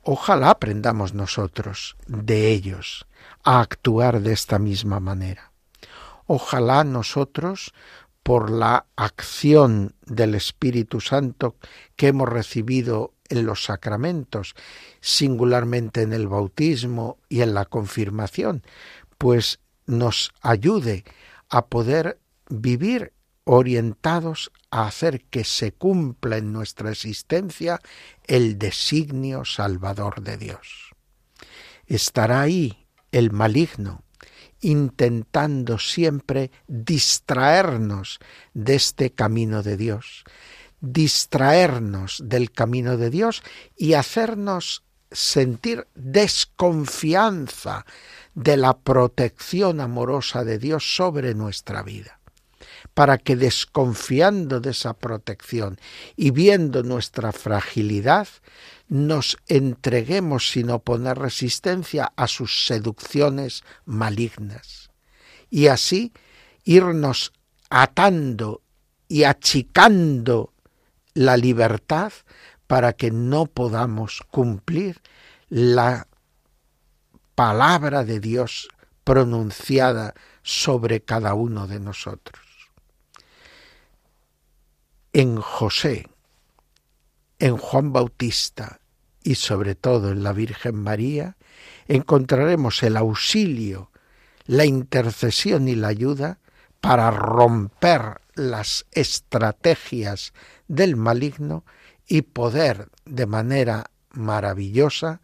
Ojalá 0.02 0.50
aprendamos 0.50 1.14
nosotros 1.14 1.96
de 2.06 2.48
ellos 2.48 3.06
a 3.44 3.60
actuar 3.60 4.20
de 4.20 4.32
esta 4.32 4.58
misma 4.58 5.00
manera. 5.00 5.47
Ojalá 6.30 6.84
nosotros, 6.84 7.72
por 8.22 8.50
la 8.50 8.84
acción 8.96 9.94
del 10.04 10.34
Espíritu 10.34 11.00
Santo 11.00 11.56
que 11.96 12.08
hemos 12.08 12.28
recibido 12.28 13.14
en 13.30 13.46
los 13.46 13.64
sacramentos, 13.64 14.54
singularmente 15.00 16.02
en 16.02 16.12
el 16.12 16.28
bautismo 16.28 17.16
y 17.30 17.40
en 17.40 17.54
la 17.54 17.64
confirmación, 17.64 18.62
pues 19.16 19.58
nos 19.86 20.30
ayude 20.42 21.04
a 21.48 21.64
poder 21.68 22.20
vivir 22.50 23.14
orientados 23.44 24.52
a 24.70 24.86
hacer 24.86 25.24
que 25.24 25.44
se 25.44 25.72
cumpla 25.72 26.36
en 26.36 26.52
nuestra 26.52 26.90
existencia 26.90 27.80
el 28.26 28.58
designio 28.58 29.46
salvador 29.46 30.20
de 30.20 30.36
Dios. 30.36 30.94
Estará 31.86 32.42
ahí 32.42 32.86
el 33.12 33.32
maligno 33.32 34.02
intentando 34.60 35.78
siempre 35.78 36.50
distraernos 36.66 38.18
de 38.54 38.74
este 38.74 39.10
camino 39.10 39.62
de 39.62 39.76
Dios, 39.76 40.24
distraernos 40.80 42.22
del 42.24 42.50
camino 42.50 42.96
de 42.96 43.10
Dios 43.10 43.42
y 43.76 43.94
hacernos 43.94 44.84
sentir 45.10 45.86
desconfianza 45.94 47.86
de 48.34 48.56
la 48.56 48.78
protección 48.78 49.80
amorosa 49.80 50.44
de 50.44 50.58
Dios 50.58 50.94
sobre 50.96 51.34
nuestra 51.34 51.82
vida, 51.82 52.20
para 52.94 53.18
que 53.18 53.36
desconfiando 53.36 54.60
de 54.60 54.70
esa 54.70 54.94
protección 54.94 55.78
y 56.16 56.30
viendo 56.30 56.82
nuestra 56.82 57.32
fragilidad, 57.32 58.28
nos 58.88 59.36
entreguemos 59.46 60.50
sin 60.50 60.70
oponer 60.70 61.18
resistencia 61.18 62.12
a 62.16 62.26
sus 62.26 62.66
seducciones 62.66 63.62
malignas, 63.84 64.90
y 65.50 65.68
así 65.68 66.12
irnos 66.64 67.32
atando 67.70 68.62
y 69.08 69.24
achicando 69.24 70.52
la 71.14 71.36
libertad 71.36 72.12
para 72.66 72.92
que 72.92 73.10
no 73.10 73.46
podamos 73.46 74.22
cumplir 74.30 75.00
la 75.48 76.06
palabra 77.34 78.04
de 78.04 78.20
Dios 78.20 78.68
pronunciada 79.04 80.14
sobre 80.42 81.00
cada 81.00 81.34
uno 81.34 81.66
de 81.66 81.80
nosotros. 81.80 82.44
En 85.12 85.40
José, 85.40 86.06
en 87.38 87.56
Juan 87.56 87.92
Bautista 87.92 88.80
y 89.22 89.36
sobre 89.36 89.74
todo 89.74 90.10
en 90.10 90.22
la 90.22 90.32
Virgen 90.32 90.76
María, 90.76 91.36
encontraremos 91.86 92.82
el 92.82 92.96
auxilio, 92.96 93.90
la 94.46 94.64
intercesión 94.64 95.68
y 95.68 95.74
la 95.74 95.88
ayuda 95.88 96.38
para 96.80 97.10
romper 97.10 98.20
las 98.34 98.86
estrategias 98.92 100.32
del 100.68 100.96
maligno 100.96 101.64
y 102.06 102.22
poder 102.22 102.88
de 103.04 103.26
manera 103.26 103.90
maravillosa 104.10 105.20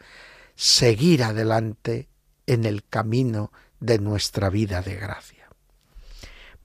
seguir 0.56 1.22
adelante 1.22 2.08
en 2.46 2.64
el 2.64 2.84
camino 2.84 3.52
de 3.80 3.98
nuestra 3.98 4.50
vida 4.50 4.82
de 4.82 4.96
gracia. 4.96 5.48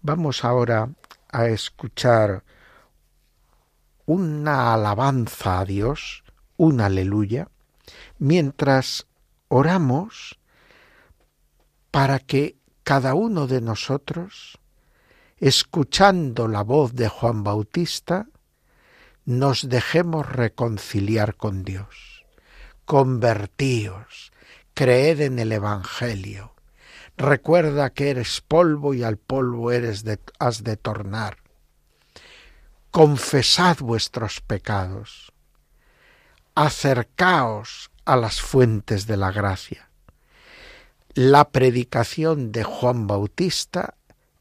Vamos 0.01 0.43
ahora 0.43 0.89
a 1.29 1.47
escuchar 1.47 2.43
una 4.09 4.73
alabanza 4.73 5.59
a 5.59 5.65
Dios, 5.65 6.23
un 6.57 6.81
aleluya, 6.81 7.49
mientras 8.17 9.05
oramos 9.49 10.39
para 11.91 12.17
que 12.17 12.57
cada 12.81 13.13
uno 13.13 13.45
de 13.45 13.61
nosotros, 13.61 14.57
escuchando 15.37 16.47
la 16.47 16.63
voz 16.63 16.95
de 16.95 17.07
Juan 17.07 17.43
Bautista, 17.43 18.25
nos 19.25 19.69
dejemos 19.69 20.27
reconciliar 20.27 21.35
con 21.35 21.63
Dios. 21.63 22.25
Convertíos, 22.85 24.31
creed 24.73 25.21
en 25.21 25.37
el 25.37 25.51
Evangelio. 25.51 26.55
Recuerda 27.15 27.91
que 27.91 28.09
eres 28.09 28.41
polvo 28.41 28.95
y 28.95 29.03
al 29.03 29.17
polvo 29.17 29.71
eres 29.71 30.03
has 30.39 30.63
de 30.63 30.77
tornar. 30.77 31.37
Confesad 32.91 33.77
vuestros 33.81 34.41
pecados. 34.41 35.31
Acercaos 36.55 37.91
a 38.03 38.15
las 38.15 38.41
fuentes 38.41 39.05
de 39.05 39.15
la 39.15 39.31
gracia. 39.31 39.89
La 41.13 41.49
predicación 41.51 42.51
de 42.51 42.63
Juan 42.63 43.05
Bautista 43.05 43.93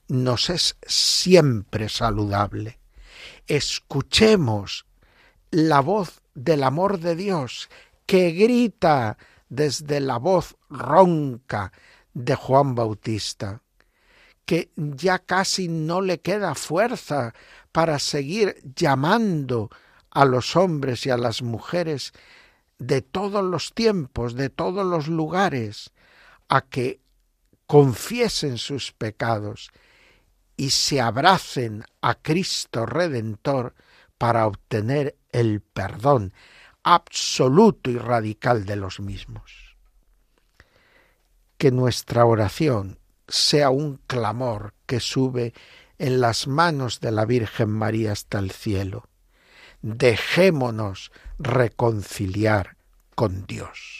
nos 0.08 0.48
es 0.48 0.76
siempre 0.86 1.90
saludable. 1.90 2.78
Escuchemos 3.46 4.86
la 5.50 5.80
voz 5.80 6.22
del 6.34 6.64
amor 6.64 7.00
de 7.00 7.16
Dios 7.16 7.68
que 8.06 8.30
grita 8.30 9.18
desde 9.50 10.00
la 10.00 10.16
voz 10.16 10.56
ronca 10.70 11.72
de 12.14 12.34
Juan 12.34 12.74
Bautista, 12.74 13.60
que 14.46 14.70
ya 14.76 15.18
casi 15.18 15.68
no 15.68 16.00
le 16.00 16.20
queda 16.20 16.54
fuerza 16.54 17.34
para 17.78 18.00
seguir 18.00 18.60
llamando 18.74 19.70
a 20.10 20.24
los 20.24 20.56
hombres 20.56 21.06
y 21.06 21.10
a 21.10 21.16
las 21.16 21.42
mujeres 21.42 22.12
de 22.80 23.02
todos 23.02 23.44
los 23.44 23.72
tiempos, 23.72 24.34
de 24.34 24.50
todos 24.50 24.84
los 24.84 25.06
lugares, 25.06 25.92
a 26.48 26.62
que 26.62 27.00
confiesen 27.68 28.58
sus 28.58 28.90
pecados 28.90 29.70
y 30.56 30.70
se 30.70 31.00
abracen 31.00 31.84
a 32.00 32.16
Cristo 32.16 32.84
Redentor 32.84 33.76
para 34.18 34.48
obtener 34.48 35.16
el 35.30 35.60
perdón 35.60 36.32
absoluto 36.82 37.90
y 37.90 37.98
radical 37.98 38.66
de 38.66 38.74
los 38.74 38.98
mismos. 38.98 39.76
Que 41.58 41.70
nuestra 41.70 42.24
oración 42.24 42.98
sea 43.28 43.70
un 43.70 44.00
clamor 44.08 44.74
que 44.84 44.98
sube 44.98 45.54
en 45.98 46.20
las 46.20 46.46
manos 46.46 47.00
de 47.00 47.12
la 47.12 47.24
Virgen 47.24 47.70
María 47.70 48.12
hasta 48.12 48.38
el 48.38 48.50
cielo. 48.50 49.08
Dejémonos 49.82 51.12
reconciliar 51.38 52.76
con 53.14 53.46
Dios. 53.46 53.97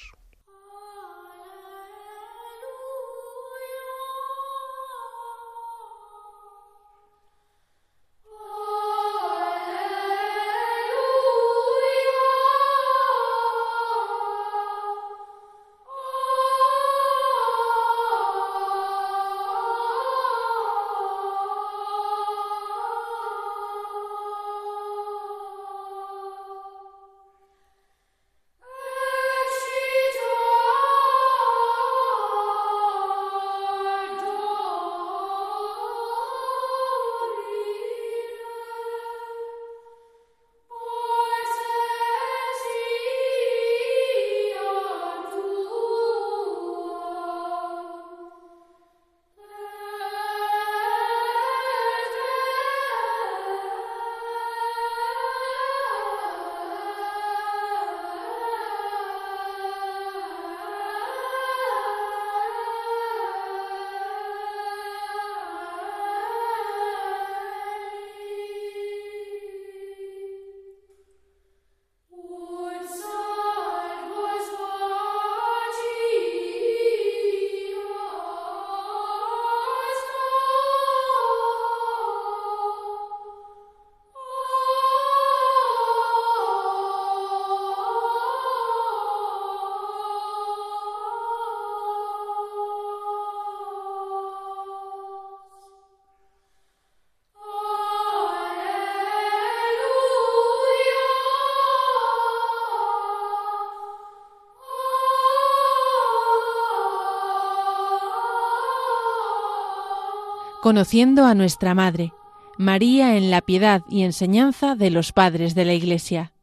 Conociendo 110.69 111.25
a 111.25 111.35
nuestra 111.35 111.75
Madre, 111.75 112.13
María 112.59 113.17
en 113.17 113.31
la 113.31 113.41
piedad 113.41 113.81
y 113.89 114.03
enseñanza 114.03 114.75
de 114.75 114.91
los 114.91 115.13
padres 115.13 115.55
de 115.55 115.65
la 115.65 115.73
Iglesia. 115.73 116.35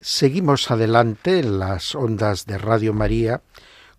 Seguimos 0.00 0.72
adelante 0.72 1.38
en 1.38 1.60
las 1.60 1.94
ondas 1.94 2.46
de 2.46 2.58
Radio 2.58 2.92
María 2.92 3.42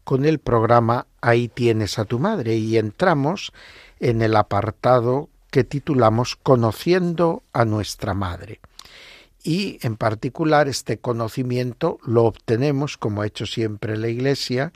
con 0.03 0.25
el 0.25 0.39
programa 0.39 1.07
Ahí 1.21 1.47
tienes 1.47 1.99
a 1.99 2.03
tu 2.03 2.19
madre 2.19 2.57
y 2.57 2.77
entramos 2.77 3.53
en 4.01 4.21
el 4.21 4.35
apartado 4.35 5.29
que 5.51 5.63
titulamos 5.63 6.35
Conociendo 6.35 7.43
a 7.53 7.63
nuestra 7.63 8.13
madre. 8.13 8.59
Y 9.41 9.79
en 9.87 9.95
particular 9.95 10.67
este 10.67 10.97
conocimiento 10.97 11.97
lo 12.05 12.25
obtenemos, 12.25 12.97
como 12.97 13.21
ha 13.21 13.27
hecho 13.27 13.45
siempre 13.45 13.95
la 13.95 14.09
Iglesia, 14.09 14.73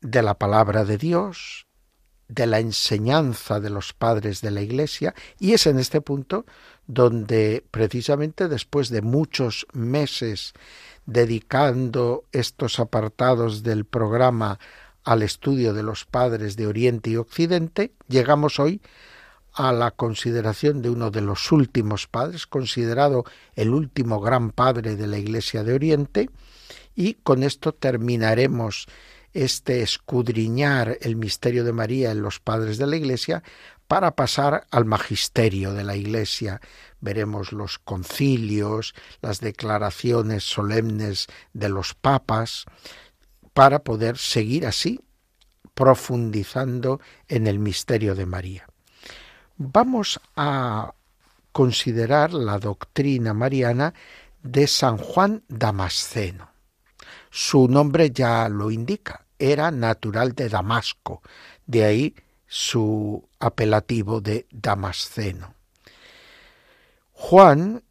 de 0.00 0.22
la 0.22 0.32
palabra 0.32 0.86
de 0.86 0.96
Dios, 0.96 1.66
de 2.28 2.46
la 2.46 2.60
enseñanza 2.60 3.60
de 3.60 3.70
los 3.70 3.92
padres 3.92 4.40
de 4.40 4.50
la 4.50 4.62
Iglesia 4.62 5.14
y 5.38 5.52
es 5.52 5.66
en 5.66 5.78
este 5.78 6.00
punto 6.00 6.46
donde 6.86 7.64
precisamente 7.70 8.48
después 8.48 8.88
de 8.88 9.02
muchos 9.02 9.66
meses 9.72 10.54
dedicando 11.06 12.24
estos 12.32 12.78
apartados 12.78 13.62
del 13.62 13.84
programa 13.84 14.58
al 15.04 15.22
estudio 15.22 15.74
de 15.74 15.82
los 15.82 16.04
padres 16.04 16.56
de 16.56 16.66
Oriente 16.66 17.10
y 17.10 17.16
Occidente, 17.16 17.92
llegamos 18.08 18.60
hoy 18.60 18.80
a 19.52 19.72
la 19.72 19.90
consideración 19.90 20.80
de 20.80 20.90
uno 20.90 21.10
de 21.10 21.20
los 21.20 21.52
últimos 21.52 22.06
padres, 22.06 22.46
considerado 22.46 23.24
el 23.54 23.70
último 23.70 24.20
gran 24.20 24.50
padre 24.50 24.96
de 24.96 25.06
la 25.06 25.18
Iglesia 25.18 25.62
de 25.64 25.74
Oriente, 25.74 26.30
y 26.94 27.14
con 27.14 27.42
esto 27.42 27.72
terminaremos 27.72 28.86
este 29.32 29.82
escudriñar 29.82 30.98
el 31.00 31.16
misterio 31.16 31.64
de 31.64 31.72
María 31.72 32.10
en 32.10 32.22
los 32.22 32.40
padres 32.40 32.78
de 32.78 32.86
la 32.86 32.96
Iglesia 32.96 33.42
para 33.88 34.14
pasar 34.14 34.66
al 34.70 34.84
magisterio 34.84 35.72
de 35.74 35.84
la 35.84 35.96
Iglesia. 35.96 36.60
Veremos 37.00 37.52
los 37.52 37.78
concilios, 37.78 38.94
las 39.20 39.40
declaraciones 39.40 40.44
solemnes 40.44 41.26
de 41.52 41.68
los 41.68 41.94
papas, 41.94 42.64
para 43.52 43.80
poder 43.80 44.16
seguir 44.18 44.66
así 44.66 45.00
profundizando 45.74 47.00
en 47.28 47.46
el 47.46 47.58
misterio 47.58 48.14
de 48.14 48.26
María. 48.26 48.66
Vamos 49.56 50.20
a 50.36 50.94
considerar 51.52 52.32
la 52.32 52.58
doctrina 52.58 53.34
mariana 53.34 53.94
de 54.42 54.66
San 54.66 54.96
Juan 54.96 55.44
Damasceno. 55.48 56.50
Su 57.30 57.68
nombre 57.68 58.10
ya 58.10 58.48
lo 58.48 58.70
indica, 58.70 59.21
era 59.42 59.72
natural 59.72 60.34
de 60.34 60.48
Damasco, 60.48 61.20
De 61.66 61.84
ahí 61.84 62.14
su 62.46 63.28
apelativo 63.40 64.20
de 64.20 64.46
Damasceno. 64.50 65.54
Juan 67.12 67.82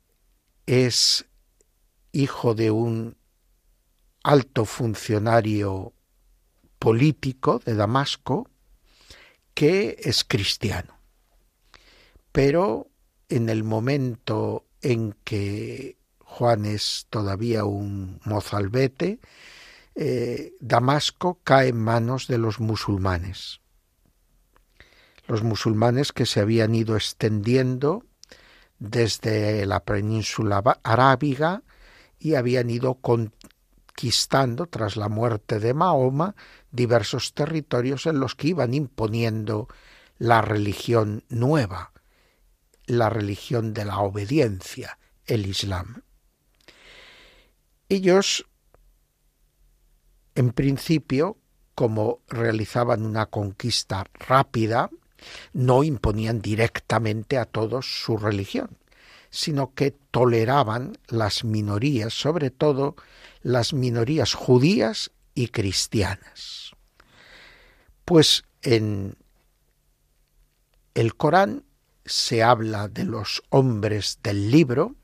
es 0.65 1.25
hijo 2.11 2.53
de 2.53 2.71
un 2.71 3.17
alto 4.23 4.65
funcionario 4.65 5.93
político 6.79 7.59
de 7.59 7.75
Damasco 7.75 8.49
que 9.53 9.97
es 9.99 10.23
cristiano. 10.23 10.97
Pero 12.31 12.87
en 13.29 13.49
el 13.49 13.63
momento 13.63 14.65
en 14.81 15.15
que 15.23 15.97
Juan 16.19 16.65
es 16.65 17.07
todavía 17.09 17.65
un 17.65 18.19
mozalbete, 18.25 19.19
eh, 20.03 20.55
Damasco 20.59 21.39
cae 21.43 21.67
en 21.67 21.77
manos 21.77 22.25
de 22.25 22.39
los 22.39 22.59
musulmanes. 22.59 23.61
Los 25.27 25.43
musulmanes 25.43 26.11
que 26.11 26.25
se 26.25 26.39
habían 26.39 26.73
ido 26.73 26.95
extendiendo 26.95 28.03
desde 28.79 29.63
la 29.67 29.81
península 29.81 30.63
arábiga 30.81 31.61
y 32.17 32.33
habían 32.33 32.71
ido 32.71 32.95
conquistando, 32.95 34.65
tras 34.65 34.97
la 34.97 35.07
muerte 35.07 35.59
de 35.59 35.75
Mahoma, 35.75 36.35
diversos 36.71 37.35
territorios 37.35 38.07
en 38.07 38.19
los 38.19 38.33
que 38.33 38.47
iban 38.47 38.73
imponiendo 38.73 39.67
la 40.17 40.41
religión 40.41 41.25
nueva, 41.29 41.91
la 42.87 43.11
religión 43.11 43.75
de 43.75 43.85
la 43.85 43.99
obediencia, 43.99 44.97
el 45.27 45.45
Islam. 45.45 46.01
Ellos, 47.87 48.47
en 50.35 50.51
principio, 50.51 51.37
como 51.75 52.19
realizaban 52.27 53.05
una 53.05 53.25
conquista 53.25 54.05
rápida, 54.13 54.89
no 55.53 55.83
imponían 55.83 56.41
directamente 56.41 57.37
a 57.37 57.45
todos 57.45 58.03
su 58.03 58.17
religión, 58.17 58.77
sino 59.29 59.73
que 59.73 59.91
toleraban 60.11 60.97
las 61.07 61.43
minorías, 61.43 62.13
sobre 62.13 62.49
todo 62.49 62.95
las 63.41 63.73
minorías 63.73 64.33
judías 64.33 65.11
y 65.33 65.47
cristianas. 65.49 66.71
Pues 68.05 68.43
en 68.61 69.15
el 70.93 71.15
Corán 71.15 71.63
se 72.05 72.43
habla 72.43 72.87
de 72.87 73.05
los 73.05 73.43
hombres 73.49 74.19
del 74.23 74.51
libro, 74.51 74.95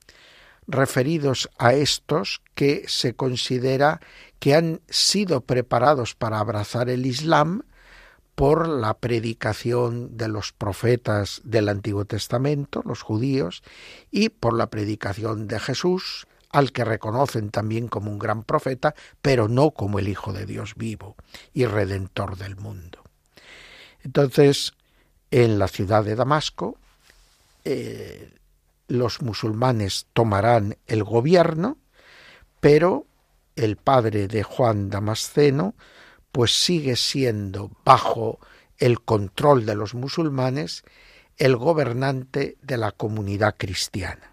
referidos 0.68 1.50
a 1.58 1.74
estos 1.74 2.42
que 2.54 2.84
se 2.88 3.16
considera 3.16 4.02
que 4.40 4.56
han 4.56 4.82
sido 4.90 5.42
preparados 5.42 6.16
para 6.16 6.40
abrazar 6.40 6.90
el 6.90 7.06
Islam 7.06 7.64
por 8.36 8.68
la 8.68 8.94
predicación 8.94 10.16
de 10.16 10.28
los 10.28 10.52
profetas 10.52 11.42
del 11.44 11.70
Antiguo 11.70 12.06
Testamento, 12.06 12.84
los 12.86 13.02
judíos, 13.02 13.64
y 14.12 14.30
por 14.30 14.54
la 14.54 14.70
predicación 14.70 15.48
de 15.48 15.60
Jesús, 15.60 16.28
al 16.52 16.72
que 16.72 16.86
reconocen 16.86 17.50
también 17.50 17.88
como 17.88 18.12
un 18.12 18.20
gran 18.20 18.44
profeta, 18.44 18.94
pero 19.24 19.48
no 19.48 19.72
como 19.72 19.98
el 19.98 20.08
Hijo 20.08 20.34
de 20.34 20.46
Dios 20.46 20.76
vivo 20.76 21.16
y 21.52 21.66
redentor 21.66 22.38
del 22.38 22.56
mundo. 22.58 23.02
Entonces, 24.04 24.74
en 25.32 25.58
la 25.58 25.68
ciudad 25.68 26.04
de 26.04 26.16
Damasco, 26.16 26.78
eh, 27.66 28.36
los 28.88 29.24
musulmanes 29.24 30.06
tomarán 30.14 30.78
el 30.86 31.04
gobierno, 31.04 31.80
pero 32.60 33.07
el 33.58 33.76
padre 33.76 34.28
de 34.28 34.44
Juan 34.44 34.90
Damasceno 34.90 35.76
pues 36.32 36.52
sigue 36.52 36.96
siendo 36.96 37.72
bajo 37.84 38.40
el 38.78 39.02
control 39.02 39.66
de 39.66 39.76
los 39.76 39.94
musulmanes 39.94 40.84
el 41.38 41.56
gobernante 41.56 42.58
de 42.62 42.78
la 42.78 42.92
comunidad 42.92 43.56
cristiana. 43.58 44.32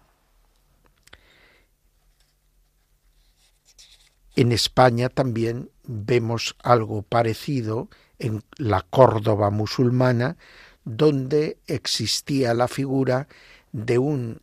En 4.35 4.51
España 4.51 5.09
también 5.09 5.69
vemos 5.83 6.55
algo 6.61 7.03
parecido 7.03 7.89
en 8.19 8.43
la 8.57 8.81
Córdoba 8.81 9.49
musulmana, 9.49 10.37
donde 10.83 11.57
existía 11.67 12.53
la 12.53 12.67
figura 12.67 13.27
de 13.71 13.97
un 13.97 14.41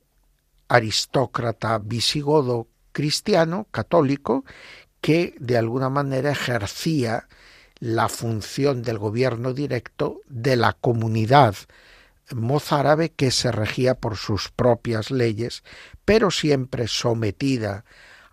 aristócrata 0.69 1.79
visigodo 1.79 2.69
cristiano, 2.93 3.67
católico, 3.71 4.45
que 5.01 5.35
de 5.39 5.59
alguna 5.59 5.89
manera 5.91 6.31
ejercía 6.31 7.29
la 7.81 8.09
función 8.09 8.83
del 8.83 8.99
gobierno 8.99 9.53
directo 9.53 10.21
de 10.29 10.57
la 10.57 10.75
comunidad 10.75 11.57
mozárabe 12.35 13.11
que 13.11 13.31
se 13.31 13.53
regía 13.53 13.95
por 13.97 14.17
sus 14.17 14.51
propias 14.51 15.11
leyes, 15.11 15.65
pero 16.05 16.31
siempre 16.31 16.87
sometida 16.87 17.85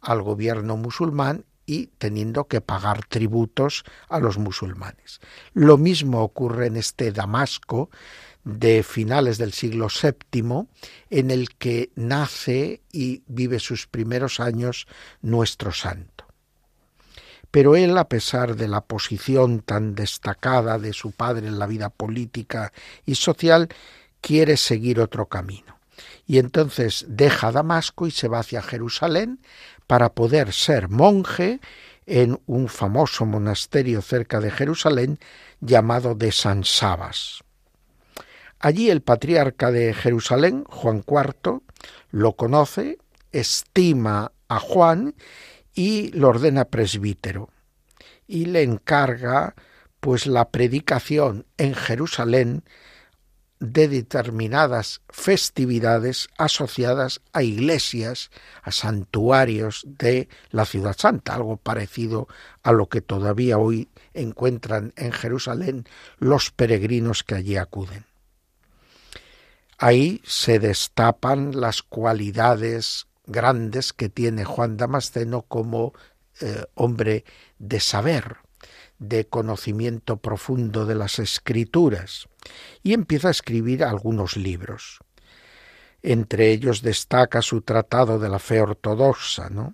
al 0.01 0.21
gobierno 0.21 0.77
musulmán 0.77 1.45
y 1.65 1.87
teniendo 1.97 2.47
que 2.47 2.61
pagar 2.61 3.05
tributos 3.05 3.83
a 4.07 4.19
los 4.19 4.37
musulmanes. 4.37 5.19
Lo 5.53 5.77
mismo 5.77 6.23
ocurre 6.23 6.67
en 6.67 6.77
este 6.77 7.11
Damasco 7.11 7.89
de 8.57 8.83
finales 8.83 9.37
del 9.37 9.53
siglo 9.53 9.87
VII, 9.89 10.67
en 11.09 11.31
el 11.31 11.55
que 11.55 11.91
nace 11.95 12.81
y 12.91 13.23
vive 13.27 13.59
sus 13.59 13.87
primeros 13.87 14.39
años 14.39 14.87
nuestro 15.21 15.71
santo. 15.71 16.25
Pero 17.51 17.75
él, 17.75 17.97
a 17.97 18.07
pesar 18.07 18.55
de 18.55 18.67
la 18.67 18.81
posición 18.81 19.61
tan 19.61 19.95
destacada 19.95 20.77
de 20.77 20.93
su 20.93 21.11
padre 21.11 21.47
en 21.47 21.57
la 21.59 21.67
vida 21.67 21.89
política 21.89 22.71
y 23.05 23.15
social, 23.15 23.69
quiere 24.21 24.57
seguir 24.57 24.99
otro 24.99 25.27
camino. 25.27 25.79
Y 26.27 26.37
entonces 26.37 27.05
deja 27.07 27.51
Damasco 27.51 28.05
y 28.05 28.11
se 28.11 28.27
va 28.27 28.39
hacia 28.39 28.61
Jerusalén 28.61 29.39
para 29.87 30.13
poder 30.13 30.53
ser 30.53 30.89
monje 30.89 31.59
en 32.05 32.39
un 32.45 32.69
famoso 32.69 33.25
monasterio 33.25 34.01
cerca 34.01 34.39
de 34.39 34.51
Jerusalén 34.51 35.19
llamado 35.59 36.15
de 36.15 36.31
San 36.31 36.63
Sabas. 36.63 37.43
Allí 38.59 38.89
el 38.89 39.01
patriarca 39.01 39.71
de 39.71 39.93
Jerusalén, 39.93 40.65
Juan 40.67 41.03
IV, 41.07 41.61
lo 42.11 42.33
conoce, 42.33 42.97
estima 43.31 44.31
a 44.47 44.59
Juan 44.59 45.15
y 45.73 46.11
lo 46.11 46.29
ordena 46.29 46.65
presbítero 46.65 47.49
y 48.27 48.45
le 48.45 48.63
encarga 48.63 49.55
pues 49.99 50.27
la 50.27 50.49
predicación 50.49 51.45
en 51.57 51.73
Jerusalén 51.73 52.63
de 53.59 53.87
determinadas 53.89 55.01
festividades 55.09 56.29
asociadas 56.37 57.21
a 57.33 57.43
iglesias, 57.43 58.29
a 58.61 58.71
santuarios 58.71 59.85
de 59.85 60.29
la 60.49 60.65
ciudad 60.65 60.95
santa, 60.97 61.35
algo 61.35 61.57
parecido 61.57 62.27
a 62.63 62.71
lo 62.71 62.87
que 62.87 63.01
todavía 63.01 63.57
hoy 63.57 63.89
encuentran 64.13 64.93
en 64.95 65.11
Jerusalén 65.11 65.85
los 66.19 66.51
peregrinos 66.51 67.23
que 67.23 67.35
allí 67.35 67.57
acuden. 67.57 68.08
Ahí 69.81 70.21
se 70.25 70.59
destapan 70.59 71.59
las 71.59 71.83
cualidades 71.83 73.07
grandes 73.25 73.93
que 73.93 74.09
tiene 74.09 74.43
Juan 74.43 74.75
Damasceno 74.75 75.43
como 75.43 75.93
eh, 76.41 76.65
hombre 76.75 77.23
de 77.59 77.79
saber, 77.79 78.37
de 78.97 79.25
conocimiento 79.27 80.17
profundo 80.17 80.85
de 80.85 80.95
las 80.95 81.17
escrituras, 81.19 82.27
y 82.83 82.91
empieza 82.91 83.29
a 83.29 83.31
escribir 83.31 83.85
algunos 83.85 84.35
libros. 84.35 84.99
Entre 86.01 86.51
ellos 86.51 86.81
destaca 86.81 87.41
su 87.41 87.61
Tratado 87.61 88.19
de 88.19 88.27
la 88.27 88.39
Fe 88.39 88.59
Ortodoxa, 88.59 89.49
¿no? 89.49 89.73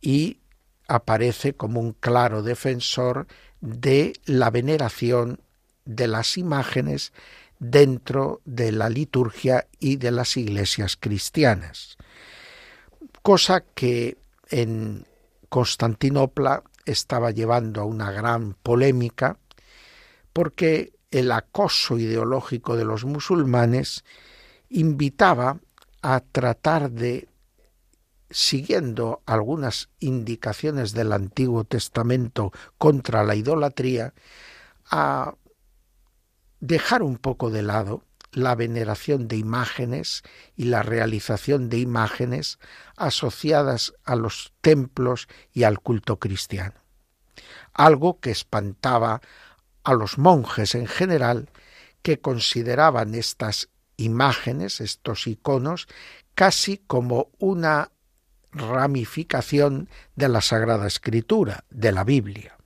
y 0.00 0.40
aparece 0.88 1.54
como 1.54 1.80
un 1.80 1.92
claro 1.92 2.42
defensor 2.42 3.28
de 3.60 4.12
la 4.24 4.50
veneración 4.50 5.40
de 5.84 6.08
las 6.08 6.36
imágenes 6.36 7.12
dentro 7.58 8.40
de 8.44 8.72
la 8.72 8.88
liturgia 8.88 9.66
y 9.78 9.96
de 9.96 10.10
las 10.10 10.36
iglesias 10.36 10.96
cristianas. 10.96 11.96
Cosa 13.22 13.62
que 13.62 14.18
en 14.50 15.06
Constantinopla 15.48 16.62
estaba 16.84 17.30
llevando 17.30 17.80
a 17.80 17.84
una 17.84 18.12
gran 18.12 18.54
polémica 18.54 19.38
porque 20.32 20.92
el 21.10 21.32
acoso 21.32 21.98
ideológico 21.98 22.76
de 22.76 22.84
los 22.84 23.04
musulmanes 23.04 24.04
invitaba 24.68 25.58
a 26.02 26.20
tratar 26.20 26.90
de, 26.90 27.28
siguiendo 28.30 29.22
algunas 29.26 29.88
indicaciones 29.98 30.92
del 30.92 31.12
Antiguo 31.12 31.64
Testamento 31.64 32.52
contra 32.78 33.24
la 33.24 33.34
idolatría, 33.34 34.12
a 34.90 35.34
dejar 36.66 37.02
un 37.02 37.16
poco 37.16 37.50
de 37.50 37.62
lado 37.62 38.02
la 38.32 38.54
veneración 38.54 39.28
de 39.28 39.36
imágenes 39.36 40.22
y 40.56 40.64
la 40.64 40.82
realización 40.82 41.70
de 41.70 41.78
imágenes 41.78 42.58
asociadas 42.96 43.94
a 44.04 44.16
los 44.16 44.52
templos 44.60 45.28
y 45.52 45.62
al 45.62 45.80
culto 45.80 46.18
cristiano. 46.18 46.74
Algo 47.72 48.20
que 48.20 48.30
espantaba 48.30 49.20
a 49.84 49.94
los 49.94 50.18
monjes 50.18 50.74
en 50.74 50.86
general 50.86 51.48
que 52.02 52.20
consideraban 52.20 53.14
estas 53.14 53.70
imágenes, 53.96 54.80
estos 54.80 55.26
iconos, 55.26 55.86
casi 56.34 56.78
como 56.78 57.30
una 57.38 57.92
ramificación 58.52 59.88
de 60.14 60.28
la 60.28 60.40
Sagrada 60.40 60.86
Escritura, 60.86 61.64
de 61.70 61.92
la 61.92 62.04
Biblia. 62.04 62.56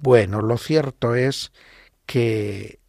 Bueno, 0.00 0.42
lo 0.42 0.58
cierto 0.58 1.14
es 1.14 1.52
que 2.08 2.80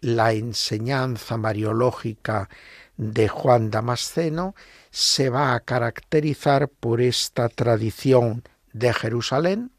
la 0.00 0.32
enseñanza 0.32 1.36
mariológica 1.36 2.48
de 2.96 3.28
Juan 3.28 3.70
Damasceno 3.70 4.56
se 4.90 5.30
va 5.30 5.54
a 5.54 5.60
caracterizar 5.60 6.68
por 6.68 7.00
esta 7.00 7.48
tradición 7.48 8.42
de 8.72 8.92
Jerusalén, 8.92 9.70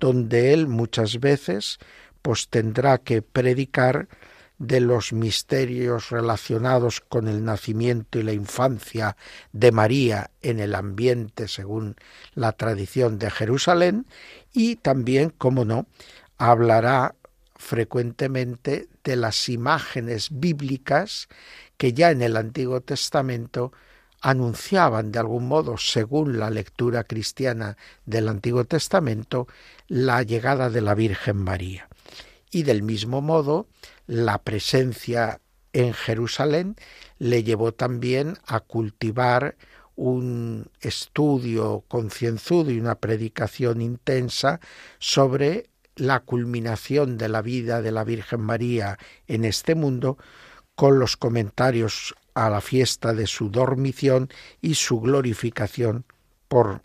donde 0.00 0.52
él 0.52 0.66
muchas 0.66 1.20
veces 1.20 1.78
pues 2.20 2.48
tendrá 2.48 2.98
que 2.98 3.22
predicar 3.22 4.08
de 4.58 4.80
los 4.80 5.12
misterios 5.12 6.10
relacionados 6.10 7.00
con 7.00 7.28
el 7.28 7.44
nacimiento 7.44 8.18
y 8.18 8.24
la 8.24 8.32
infancia 8.32 9.16
de 9.52 9.70
María 9.70 10.32
en 10.40 10.58
el 10.58 10.74
ambiente 10.74 11.46
según 11.46 11.94
la 12.34 12.50
tradición 12.52 13.20
de 13.20 13.30
Jerusalén 13.30 14.06
y 14.52 14.76
también, 14.76 15.30
como 15.30 15.64
no, 15.64 15.86
hablará 16.38 17.14
frecuentemente 17.62 18.88
de 19.04 19.14
las 19.14 19.48
imágenes 19.48 20.28
bíblicas 20.32 21.28
que 21.76 21.92
ya 21.92 22.10
en 22.10 22.20
el 22.20 22.36
Antiguo 22.36 22.80
Testamento 22.80 23.72
anunciaban 24.20 25.12
de 25.12 25.20
algún 25.20 25.46
modo, 25.46 25.78
según 25.78 26.38
la 26.38 26.50
lectura 26.50 27.04
cristiana 27.04 27.76
del 28.04 28.28
Antiguo 28.28 28.64
Testamento, 28.64 29.46
la 29.86 30.22
llegada 30.22 30.70
de 30.70 30.80
la 30.80 30.94
Virgen 30.94 31.36
María. 31.36 31.88
Y 32.50 32.64
del 32.64 32.82
mismo 32.82 33.22
modo, 33.22 33.68
la 34.06 34.42
presencia 34.42 35.40
en 35.72 35.94
Jerusalén 35.94 36.74
le 37.18 37.44
llevó 37.44 37.72
también 37.72 38.38
a 38.44 38.60
cultivar 38.60 39.56
un 39.94 40.68
estudio 40.80 41.84
concienzudo 41.86 42.72
y 42.72 42.80
una 42.80 42.96
predicación 42.96 43.80
intensa 43.80 44.60
sobre 44.98 45.71
la 45.96 46.20
culminación 46.20 47.18
de 47.18 47.28
la 47.28 47.42
vida 47.42 47.82
de 47.82 47.92
la 47.92 48.04
Virgen 48.04 48.40
María 48.40 48.98
en 49.26 49.44
este 49.44 49.74
mundo 49.74 50.18
con 50.74 50.98
los 50.98 51.16
comentarios 51.16 52.14
a 52.34 52.48
la 52.48 52.60
fiesta 52.60 53.12
de 53.12 53.26
su 53.26 53.50
dormición 53.50 54.30
y 54.60 54.74
su 54.74 55.00
glorificación 55.00 56.06
por 56.48 56.82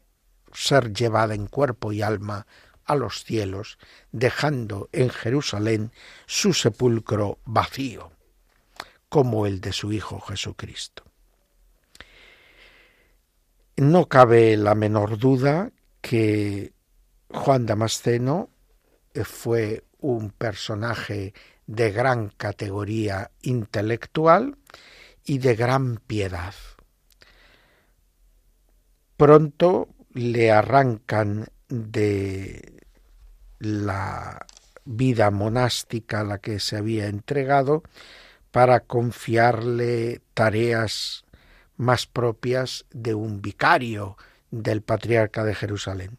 ser 0.54 0.94
llevada 0.94 1.36
en 1.36 1.48
cuerpo 1.48 1.92
y 1.92 2.02
alma 2.02 2.48
a 2.86 2.96
los 2.96 3.24
cielos, 3.24 3.78
dejando 4.12 4.90
en 4.94 5.10
Jerusalén 5.10 5.92
su 6.26 6.54
sepulcro 6.54 7.40
vacío, 7.46 8.12
como 9.10 9.46
el 9.46 9.62
de 9.62 9.74
su 9.74 9.92
Hijo 9.92 10.22
Jesucristo. 10.22 11.04
No 13.76 14.08
cabe 14.08 14.58
la 14.58 14.74
menor 14.74 15.18
duda 15.18 15.72
que 16.02 16.74
Juan 17.30 17.66
Damasceno 17.66 18.50
fue 19.24 19.84
un 20.00 20.30
personaje 20.32 21.34
de 21.66 21.92
gran 21.92 22.30
categoría 22.30 23.32
intelectual 23.42 24.58
y 25.26 25.40
de 25.40 25.56
gran 25.56 25.98
piedad. 25.98 26.54
Pronto 29.18 29.90
le 30.14 30.52
arrancan 30.52 31.48
de 31.68 32.82
la 33.60 34.46
vida 34.86 35.32
monástica 35.32 36.22
a 36.22 36.24
la 36.24 36.38
que 36.40 36.60
se 36.60 36.78
había 36.78 37.08
entregado 37.08 37.84
para 38.52 38.80
confiarle 38.80 40.22
tareas 40.34 41.26
más 41.76 42.08
propias 42.08 42.86
de 42.92 43.14
un 43.14 43.42
vicario 43.42 44.18
del 44.52 44.82
patriarca 44.82 45.44
de 45.44 45.56
Jerusalén. 45.56 46.18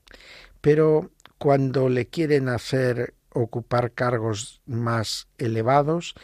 Pero 0.61 1.11
cuando 1.39 1.89
le 1.89 2.07
quieren 2.07 2.49
hacer 2.49 3.15
ocupar 3.31 3.93
cargos 3.93 4.61
más 4.67 5.29
elevados, 5.39 6.15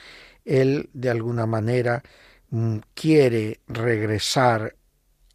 él 0.45 0.91
de 0.93 1.11
alguna 1.11 1.47
manera 1.47 2.03
mm, 2.51 2.79
quiere 2.95 3.61
regresar 3.69 4.77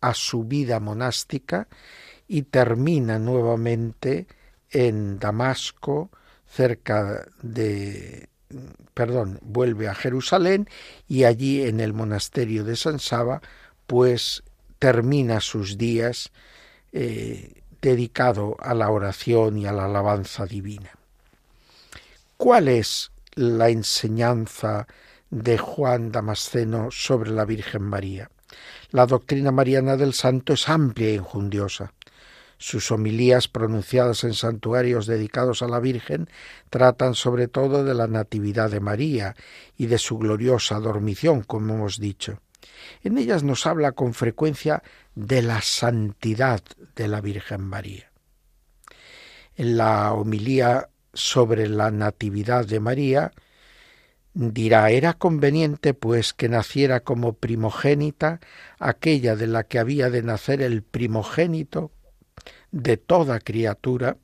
a 0.01 0.13
su 0.13 0.43
vida 0.43 0.79
monástica 0.79 1.67
y 2.27 2.43
termina 2.43 3.19
nuevamente 3.19 4.27
en 4.69 5.19
Damasco, 5.19 6.11
cerca 6.45 7.25
de 7.41 8.29
perdón, 8.93 9.39
vuelve 9.41 9.87
a 9.87 9.95
Jerusalén 9.95 10.67
y 11.07 11.23
allí 11.23 11.61
en 11.61 11.79
el 11.79 11.93
monasterio 11.93 12.63
de 12.63 12.75
San 12.75 12.99
Saba, 12.99 13.41
pues 13.85 14.43
termina 14.79 15.39
sus 15.41 15.77
días 15.77 16.31
eh, 16.91 17.61
dedicado 17.81 18.55
a 18.59 18.73
la 18.73 18.89
oración 18.89 19.57
y 19.57 19.65
a 19.65 19.71
la 19.71 19.85
alabanza 19.85 20.45
divina. 20.45 20.91
¿Cuál 22.37 22.67
es 22.67 23.11
la 23.35 23.69
enseñanza 23.69 24.87
de 25.29 25.57
Juan 25.57 26.11
Damasceno 26.11 26.89
sobre 26.91 27.31
la 27.31 27.45
Virgen 27.45 27.83
María? 27.83 28.29
La 28.91 29.05
doctrina 29.05 29.51
mariana 29.51 29.97
del 29.97 30.13
santo 30.13 30.53
es 30.53 30.67
amplia 30.69 31.09
e 31.09 31.15
injundiosa. 31.15 31.93
Sus 32.57 32.91
homilías 32.91 33.47
pronunciadas 33.47 34.23
en 34.23 34.33
santuarios 34.33 35.05
dedicados 35.05 35.61
a 35.61 35.67
la 35.67 35.79
Virgen 35.79 36.29
tratan 36.69 37.13
sobre 37.13 37.47
todo 37.47 37.85
de 37.85 37.93
la 37.93 38.07
Natividad 38.07 38.69
de 38.69 38.81
María 38.81 39.35
y 39.77 39.85
de 39.85 39.97
su 39.97 40.17
gloriosa 40.17 40.79
dormición, 40.79 41.43
como 41.43 41.75
hemos 41.75 41.99
dicho. 41.99 42.41
En 43.03 43.17
ellas 43.17 43.43
nos 43.43 43.65
habla 43.65 43.91
con 43.93 44.13
frecuencia 44.13 44.83
de 45.15 45.41
la 45.41 45.61
santidad 45.61 46.61
de 46.95 47.07
la 47.07 47.21
Virgen 47.21 47.61
María. 47.61 48.11
En 49.55 49.77
la 49.77 50.13
homilía 50.13 50.89
sobre 51.13 51.67
la 51.67 51.91
Natividad 51.91 52.65
de 52.65 52.79
María, 52.79 53.31
dirá 54.33 54.89
era 54.91 55.13
conveniente 55.15 55.93
pues 55.93 56.33
que 56.33 56.49
naciera 56.49 57.01
como 57.01 57.33
primogénita 57.33 58.39
aquella 58.79 59.35
de 59.35 59.47
la 59.47 59.63
que 59.63 59.79
había 59.79 60.09
de 60.09 60.23
nacer 60.23 60.61
el 60.61 60.83
primogénito 60.83 61.91
de 62.71 62.97
toda 62.97 63.39
criatura 63.39 64.17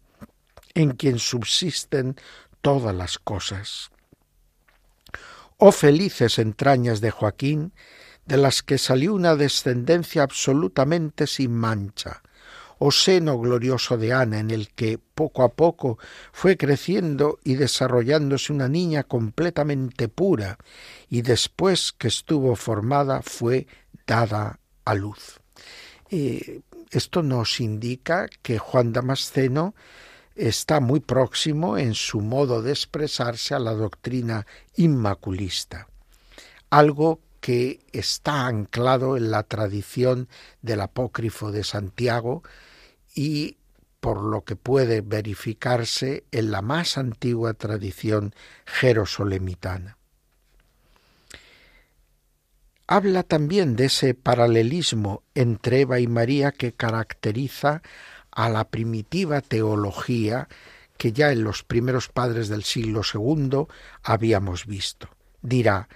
en 0.74 0.92
quien 0.92 1.20
subsisten 1.20 2.16
todas 2.62 2.96
las 2.96 3.18
cosas. 3.18 3.92
Oh 5.58 5.72
felices 5.72 6.38
entrañas 6.38 7.02
de 7.02 7.12
Joaquín, 7.12 7.74
de 8.26 8.38
las 8.38 8.64
que 8.64 8.78
salió 8.78 9.14
una 9.14 9.36
descendencia 9.36 10.24
absolutamente 10.24 11.28
sin 11.28 11.54
mancha, 11.54 12.22
oh 12.80 12.92
seno 12.92 13.40
glorioso 13.40 13.98
de 13.98 14.14
Ana, 14.14 14.40
en 14.40 14.52
el 14.52 14.70
que 14.70 14.98
poco 14.98 15.44
a 15.44 15.50
poco 15.50 15.98
fue 16.32 16.58
creciendo 16.58 17.40
y 17.44 17.56
desarrollándose 17.56 18.52
una 18.52 18.68
niña 18.68 19.04
completamente 19.04 20.08
pura, 20.08 20.58
y 21.10 21.22
después 21.22 21.94
que 21.94 22.08
estuvo 22.08 22.56
formada 22.56 23.22
fue 23.22 23.68
dada 24.08 24.60
a 24.84 24.96
luz. 24.96 25.40
Eh, 26.10 26.62
esto 26.92 27.24
nos 27.24 27.60
indica 27.60 28.28
que 28.42 28.58
Juan 28.58 28.94
Damasceno 28.94 29.76
está 30.36 30.80
muy 30.80 31.00
próximo 31.00 31.78
en 31.78 31.94
su 31.94 32.22
modo 32.22 32.62
de 32.62 32.72
expresarse 32.72 33.54
a 33.54 33.60
la 33.60 33.74
doctrina 33.74 34.46
inmaculista, 34.76 35.88
algo 36.70 37.22
que 37.46 37.86
está 37.92 38.48
anclado 38.48 39.18
en 39.18 39.30
la 39.30 39.44
tradición 39.44 40.30
del 40.64 40.82
apócrifo 40.82 41.52
de 41.52 41.64
Santiago 41.64 42.42
y 43.14 43.58
por 44.00 44.24
lo 44.24 44.44
que 44.44 44.56
puede 44.56 45.02
verificarse 45.02 46.24
en 46.32 46.50
la 46.50 46.64
más 46.64 46.98
antigua 46.98 47.54
tradición 47.54 48.34
jerosolemitana. 48.66 49.96
Habla 52.88 53.22
también 53.22 53.76
de 53.76 53.86
ese 53.86 54.16
paralelismo 54.16 55.22
entre 55.36 55.82
Eva 55.82 56.00
y 56.00 56.08
María 56.08 56.52
que 56.52 56.74
caracteriza 56.74 57.84
a 58.32 58.50
la 58.50 58.70
primitiva 58.70 59.42
teología 59.42 60.48
que 60.98 61.12
ya 61.12 61.32
en 61.32 61.44
los 61.44 61.62
primeros 61.62 62.10
padres 62.10 62.50
del 62.50 62.64
siglo 62.64 63.02
II 63.04 63.68
habíamos 64.02 64.66
visto. 64.66 65.10
Dirá, 65.44 65.88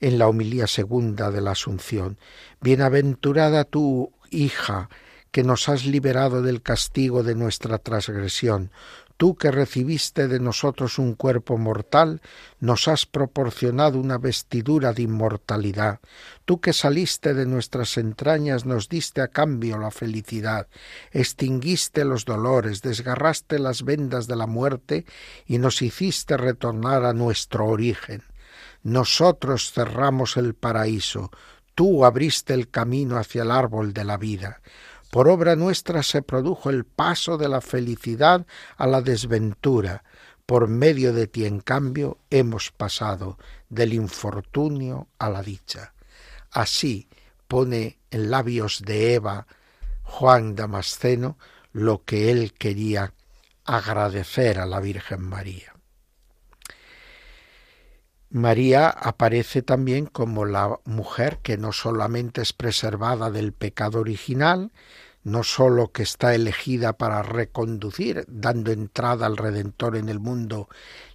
en 0.00 0.18
la 0.18 0.28
homilía 0.28 0.66
segunda 0.66 1.30
de 1.30 1.40
la 1.40 1.52
Asunción. 1.52 2.18
Bienaventurada 2.60 3.64
tú, 3.64 4.12
hija, 4.30 4.88
que 5.30 5.44
nos 5.44 5.68
has 5.68 5.84
liberado 5.86 6.42
del 6.42 6.62
castigo 6.62 7.22
de 7.22 7.34
nuestra 7.34 7.78
transgresión. 7.78 8.70
Tú 9.16 9.36
que 9.36 9.50
recibiste 9.50 10.28
de 10.28 10.40
nosotros 10.40 10.98
un 10.98 11.14
cuerpo 11.14 11.58
mortal, 11.58 12.22
nos 12.58 12.88
has 12.88 13.04
proporcionado 13.04 13.98
una 13.98 14.16
vestidura 14.16 14.94
de 14.94 15.02
inmortalidad. 15.02 16.00
Tú 16.46 16.62
que 16.62 16.72
saliste 16.72 17.34
de 17.34 17.44
nuestras 17.44 17.98
entrañas, 17.98 18.64
nos 18.64 18.88
diste 18.88 19.20
a 19.20 19.28
cambio 19.28 19.76
la 19.76 19.90
felicidad. 19.90 20.68
Extinguiste 21.12 22.06
los 22.06 22.24
dolores, 22.24 22.80
desgarraste 22.80 23.58
las 23.58 23.82
vendas 23.82 24.26
de 24.26 24.36
la 24.36 24.46
muerte 24.46 25.04
y 25.46 25.58
nos 25.58 25.82
hiciste 25.82 26.38
retornar 26.38 27.04
a 27.04 27.12
nuestro 27.12 27.66
origen. 27.66 28.29
Nosotros 28.82 29.72
cerramos 29.72 30.36
el 30.36 30.54
paraíso, 30.54 31.30
tú 31.74 32.04
abriste 32.04 32.54
el 32.54 32.70
camino 32.70 33.18
hacia 33.18 33.42
el 33.42 33.50
árbol 33.50 33.92
de 33.92 34.04
la 34.04 34.16
vida. 34.16 34.60
Por 35.10 35.28
obra 35.28 35.56
nuestra 35.56 36.02
se 36.02 36.22
produjo 36.22 36.70
el 36.70 36.84
paso 36.84 37.36
de 37.36 37.48
la 37.48 37.60
felicidad 37.60 38.46
a 38.76 38.86
la 38.86 39.02
desventura. 39.02 40.04
Por 40.46 40.68
medio 40.68 41.12
de 41.12 41.26
ti, 41.26 41.46
en 41.46 41.60
cambio, 41.60 42.18
hemos 42.30 42.70
pasado 42.70 43.38
del 43.68 43.92
infortunio 43.92 45.08
a 45.18 45.28
la 45.28 45.42
dicha. 45.42 45.92
Así 46.50 47.08
pone 47.48 47.98
en 48.10 48.30
labios 48.30 48.82
de 48.84 49.14
Eva 49.14 49.46
Juan 50.04 50.54
Damasceno 50.54 51.38
lo 51.72 52.04
que 52.04 52.30
él 52.30 52.52
quería 52.52 53.12
agradecer 53.64 54.58
a 54.58 54.66
la 54.66 54.80
Virgen 54.80 55.22
María. 55.22 55.74
María 58.32 58.88
aparece 58.88 59.60
también 59.60 60.06
como 60.06 60.44
la 60.44 60.78
mujer 60.84 61.38
que 61.42 61.58
no 61.58 61.72
solamente 61.72 62.42
es 62.42 62.52
preservada 62.52 63.28
del 63.28 63.52
pecado 63.52 63.98
original, 63.98 64.70
no 65.24 65.42
sólo 65.42 65.90
que 65.90 66.04
está 66.04 66.32
elegida 66.32 66.92
para 66.92 67.24
reconducir, 67.24 68.24
dando 68.28 68.70
entrada 68.70 69.26
al 69.26 69.36
Redentor 69.36 69.96
en 69.96 70.08
el 70.08 70.20
mundo, 70.20 70.68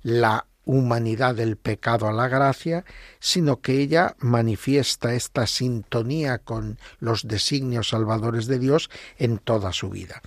la 0.03 0.45
humanidad 0.65 1.35
del 1.35 1.55
pecado 1.55 2.09
a 2.09 2.11
la 2.11 2.27
gracia, 2.27 2.83
sino 3.19 3.61
que 3.61 3.79
ella 3.79 4.17
manifiesta 4.19 5.13
esta 5.13 5.47
sintonía 5.47 6.39
con 6.39 6.79
los 6.99 7.29
designios 7.29 7.89
salvadores 7.89 8.45
de 8.47 8.59
Dios 8.59 8.89
en 9.17 9.37
toda 9.37 9.71
su 9.71 9.89
vida. 9.89 10.21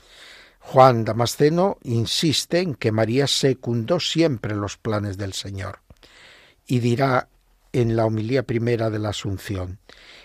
Juan 0.58 1.04
Damasceno 1.04 1.76
insiste 1.82 2.60
en 2.60 2.74
que 2.74 2.92
María 2.92 3.26
secundó 3.26 4.00
siempre 4.00 4.54
los 4.54 4.78
planes 4.78 5.18
del 5.18 5.34
Señor 5.34 5.80
y 6.68 6.78
dirá 6.78 7.28
en 7.72 7.96
la 7.96 8.06
homilía 8.06 8.44
primera 8.44 8.90
de 8.90 8.98
la 8.98 9.08
Asunción, 9.08 9.78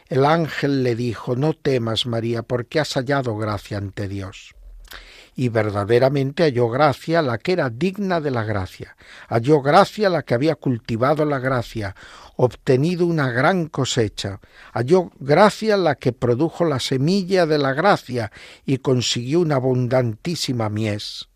el 0.10 0.26
ángel 0.26 0.84
le 0.84 0.96
dijo, 0.96 1.36
no 1.36 1.54
temas, 1.54 2.06
María, 2.06 2.44
porque 2.44 2.80
has 2.80 2.94
hallado 2.94 3.36
gracia 3.38 3.78
ante 3.78 4.08
Dios. 4.08 4.54
Y 5.36 5.50
verdaderamente 5.50 6.44
halló 6.44 6.70
gracia 6.70 7.24
la 7.24 7.40
que 7.40 7.54
era 7.54 7.72
digna 7.72 8.22
de 8.22 8.30
la 8.30 8.44
gracia, 8.44 8.96
halló 9.28 9.62
gracia 9.64 10.10
la 10.10 10.22
que 10.22 10.36
había 10.36 10.56
cultivado 10.56 11.26
la 11.26 11.40
gracia, 11.40 11.96
obtenido 12.36 13.08
una 13.08 13.32
gran 13.32 13.68
cosecha, 13.68 14.40
halló 14.74 15.12
gracia 15.20 15.76
la 15.78 15.96
que 15.96 16.12
produjo 16.12 16.66
la 16.66 16.80
semilla 16.80 17.48
de 17.48 17.58
la 17.58 17.74
gracia 17.74 18.32
y 18.64 18.78
consiguió 18.78 19.40
una 19.40 19.56
abundantísima 19.56 20.70
mies 20.70 21.30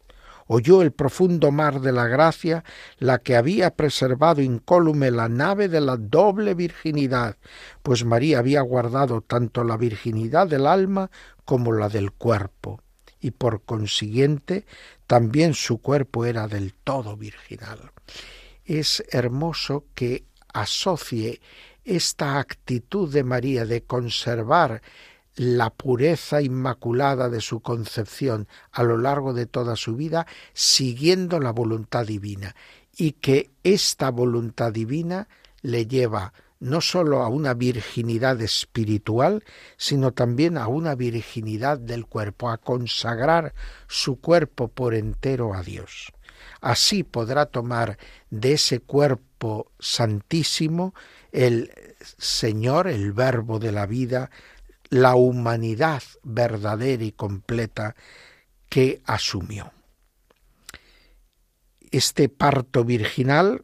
oyó 0.48 0.82
el 0.82 0.92
profundo 0.92 1.52
mar 1.52 1.82
de 1.82 1.92
la 1.92 2.08
gracia, 2.08 2.64
la 2.98 3.20
que 3.20 3.36
había 3.36 3.76
preservado 3.76 4.42
incólume 4.42 5.12
la 5.12 5.30
nave 5.30 5.68
de 5.68 5.82
la 5.82 5.98
doble 5.98 6.54
virginidad, 6.54 7.38
pues 7.84 8.04
María 8.06 8.40
había 8.40 8.62
guardado 8.62 9.22
tanto 9.22 9.64
la 9.64 9.78
virginidad 9.78 10.48
del 10.48 10.66
alma 10.66 11.12
como 11.46 11.72
la 11.72 11.90
del 11.90 12.12
cuerpo, 12.12 12.82
y 13.20 13.32
por 13.32 13.64
consiguiente 13.64 14.66
también 15.06 15.54
su 15.54 15.80
cuerpo 15.82 16.26
era 16.26 16.48
del 16.48 16.74
todo 16.74 17.16
virginal. 17.16 17.92
Es 18.66 19.04
hermoso 19.12 19.86
que 19.94 20.26
asocie 20.54 21.40
esta 21.84 22.40
actitud 22.40 23.12
de 23.12 23.24
María 23.24 23.66
de 23.66 23.84
conservar 23.84 24.82
la 25.38 25.69
pureza 25.69 26.41
inmaculada 26.41 27.30
de 27.30 27.41
su 27.41 27.62
concepción 27.62 28.47
a 28.71 28.84
lo 28.84 28.97
largo 28.97 29.34
de 29.34 29.45
toda 29.45 29.76
su 29.76 29.95
vida, 29.95 30.26
siguiendo 30.54 31.39
la 31.39 31.52
voluntad 31.52 32.06
divina, 32.08 32.56
y 32.97 33.13
que 33.13 33.52
esta 33.63 34.10
voluntad 34.10 34.73
divina 34.73 35.28
le 35.62 35.86
lleva 35.86 36.34
no 36.60 36.82
sólo 36.82 37.21
a 37.21 37.28
una 37.28 37.54
virginidad 37.54 38.41
espiritual, 38.41 39.43
sino 39.78 40.12
también 40.12 40.58
a 40.58 40.67
una 40.67 40.95
virginidad 40.95 41.78
del 41.78 42.08
cuerpo, 42.08 42.50
a 42.50 42.58
consagrar 42.58 43.54
su 43.88 44.19
cuerpo 44.19 44.67
por 44.69 44.95
entero 44.95 45.54
a 45.54 45.62
Dios. 45.62 46.12
Así 46.62 47.04
podrá 47.04 47.45
tomar 47.45 48.00
de 48.32 48.54
ese 48.54 48.80
cuerpo 48.80 49.71
santísimo 49.80 50.95
el 51.32 51.71
Señor, 52.17 52.88
el 52.88 53.12
Verbo 53.13 53.60
de 53.60 53.71
la 53.71 53.86
vida, 53.86 54.32
la 54.89 55.15
humanidad 55.15 56.04
verdadera 56.23 57.04
y 57.04 57.12
completa 57.12 57.95
que 58.69 59.02
asumió. 59.06 59.71
Este 61.91 62.30
parto 62.30 62.84
virginal 62.84 63.63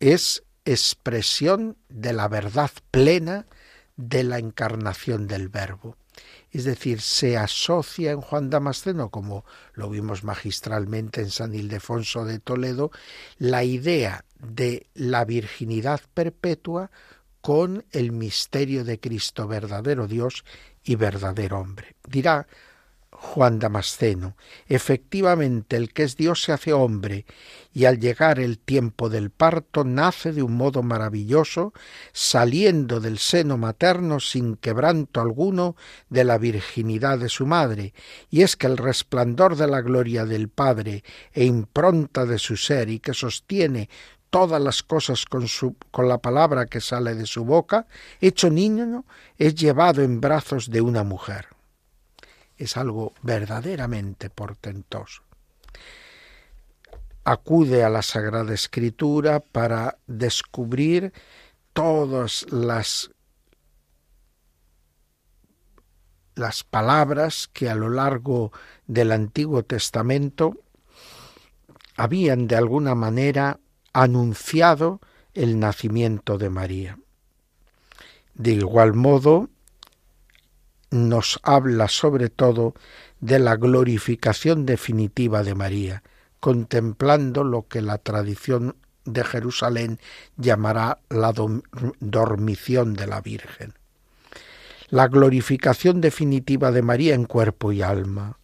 es 0.00 0.42
expresión 0.64 1.76
de 1.88 2.12
la 2.12 2.28
verdad 2.28 2.70
plena 2.90 3.46
de 3.96 4.24
la 4.24 4.38
encarnación 4.38 5.26
del 5.26 5.48
Verbo. 5.48 5.96
Es 6.50 6.64
decir, 6.64 7.00
se 7.00 7.36
asocia 7.36 8.12
en 8.12 8.20
Juan 8.20 8.50
Damasceno, 8.50 9.10
como 9.10 9.44
lo 9.74 9.90
vimos 9.90 10.24
magistralmente 10.24 11.20
en 11.20 11.30
San 11.30 11.54
Ildefonso 11.54 12.24
de 12.24 12.38
Toledo, 12.38 12.90
la 13.38 13.64
idea 13.64 14.24
de 14.38 14.86
la 14.94 15.24
virginidad 15.24 16.00
perpetua 16.14 16.90
con 17.46 17.84
el 17.92 18.10
misterio 18.10 18.82
de 18.82 18.98
Cristo, 18.98 19.46
verdadero 19.46 20.08
Dios 20.08 20.44
y 20.82 20.96
verdadero 20.96 21.60
hombre. 21.60 21.94
Dirá 22.04 22.48
Juan 23.12 23.60
Damasceno, 23.60 24.36
efectivamente 24.66 25.76
el 25.76 25.92
que 25.92 26.02
es 26.02 26.16
Dios 26.16 26.42
se 26.42 26.50
hace 26.50 26.72
hombre 26.72 27.24
y 27.72 27.84
al 27.84 28.00
llegar 28.00 28.40
el 28.40 28.58
tiempo 28.58 29.08
del 29.08 29.30
parto 29.30 29.84
nace 29.84 30.32
de 30.32 30.42
un 30.42 30.56
modo 30.56 30.82
maravilloso, 30.82 31.72
saliendo 32.12 32.98
del 32.98 33.18
seno 33.18 33.56
materno 33.56 34.18
sin 34.18 34.56
quebranto 34.56 35.20
alguno 35.20 35.76
de 36.08 36.24
la 36.24 36.38
virginidad 36.38 37.18
de 37.18 37.28
su 37.28 37.46
madre, 37.46 37.94
y 38.28 38.42
es 38.42 38.56
que 38.56 38.66
el 38.66 38.76
resplandor 38.76 39.54
de 39.56 39.68
la 39.68 39.82
gloria 39.82 40.24
del 40.24 40.48
Padre 40.48 41.04
e 41.32 41.44
impronta 41.44 42.26
de 42.26 42.38
su 42.38 42.56
ser 42.56 42.90
y 42.90 42.98
que 42.98 43.14
sostiene 43.14 43.88
todas 44.36 44.60
las 44.60 44.82
cosas 44.82 45.24
con, 45.24 45.48
su, 45.48 45.76
con 45.90 46.10
la 46.10 46.18
palabra 46.18 46.66
que 46.66 46.82
sale 46.82 47.14
de 47.14 47.24
su 47.24 47.46
boca, 47.46 47.86
hecho 48.20 48.50
niño, 48.50 49.06
es 49.38 49.54
llevado 49.54 50.02
en 50.02 50.20
brazos 50.20 50.68
de 50.68 50.82
una 50.82 51.04
mujer. 51.04 51.46
Es 52.58 52.76
algo 52.76 53.14
verdaderamente 53.22 54.28
portentoso. 54.28 55.22
Acude 57.24 57.82
a 57.82 57.88
la 57.88 58.02
Sagrada 58.02 58.52
Escritura 58.52 59.40
para 59.40 59.96
descubrir 60.06 61.14
todas 61.72 62.44
las 62.52 63.10
las 66.34 66.62
palabras 66.62 67.48
que 67.50 67.70
a 67.70 67.74
lo 67.74 67.88
largo 67.88 68.52
del 68.86 69.12
Antiguo 69.12 69.62
Testamento 69.62 70.60
habían 71.96 72.46
de 72.46 72.56
alguna 72.56 72.94
manera 72.94 73.58
anunciado 74.02 75.00
el 75.32 75.58
nacimiento 75.58 76.36
de 76.36 76.50
María. 76.50 76.98
De 78.34 78.52
igual 78.52 78.92
modo, 78.92 79.48
nos 80.90 81.40
habla 81.42 81.88
sobre 81.88 82.28
todo 82.28 82.74
de 83.20 83.38
la 83.38 83.56
glorificación 83.56 84.66
definitiva 84.66 85.42
de 85.42 85.54
María, 85.54 86.02
contemplando 86.40 87.42
lo 87.42 87.68
que 87.68 87.80
la 87.80 87.96
tradición 87.96 88.76
de 89.06 89.24
Jerusalén 89.24 89.98
llamará 90.36 90.98
la 91.08 91.32
dormición 92.00 92.94
de 92.94 93.06
la 93.06 93.22
Virgen. 93.22 93.72
La 94.90 95.08
glorificación 95.08 96.02
definitiva 96.02 96.70
de 96.70 96.82
María 96.82 97.14
en 97.14 97.24
cuerpo 97.24 97.72
y 97.72 97.80
alma, 97.80 98.38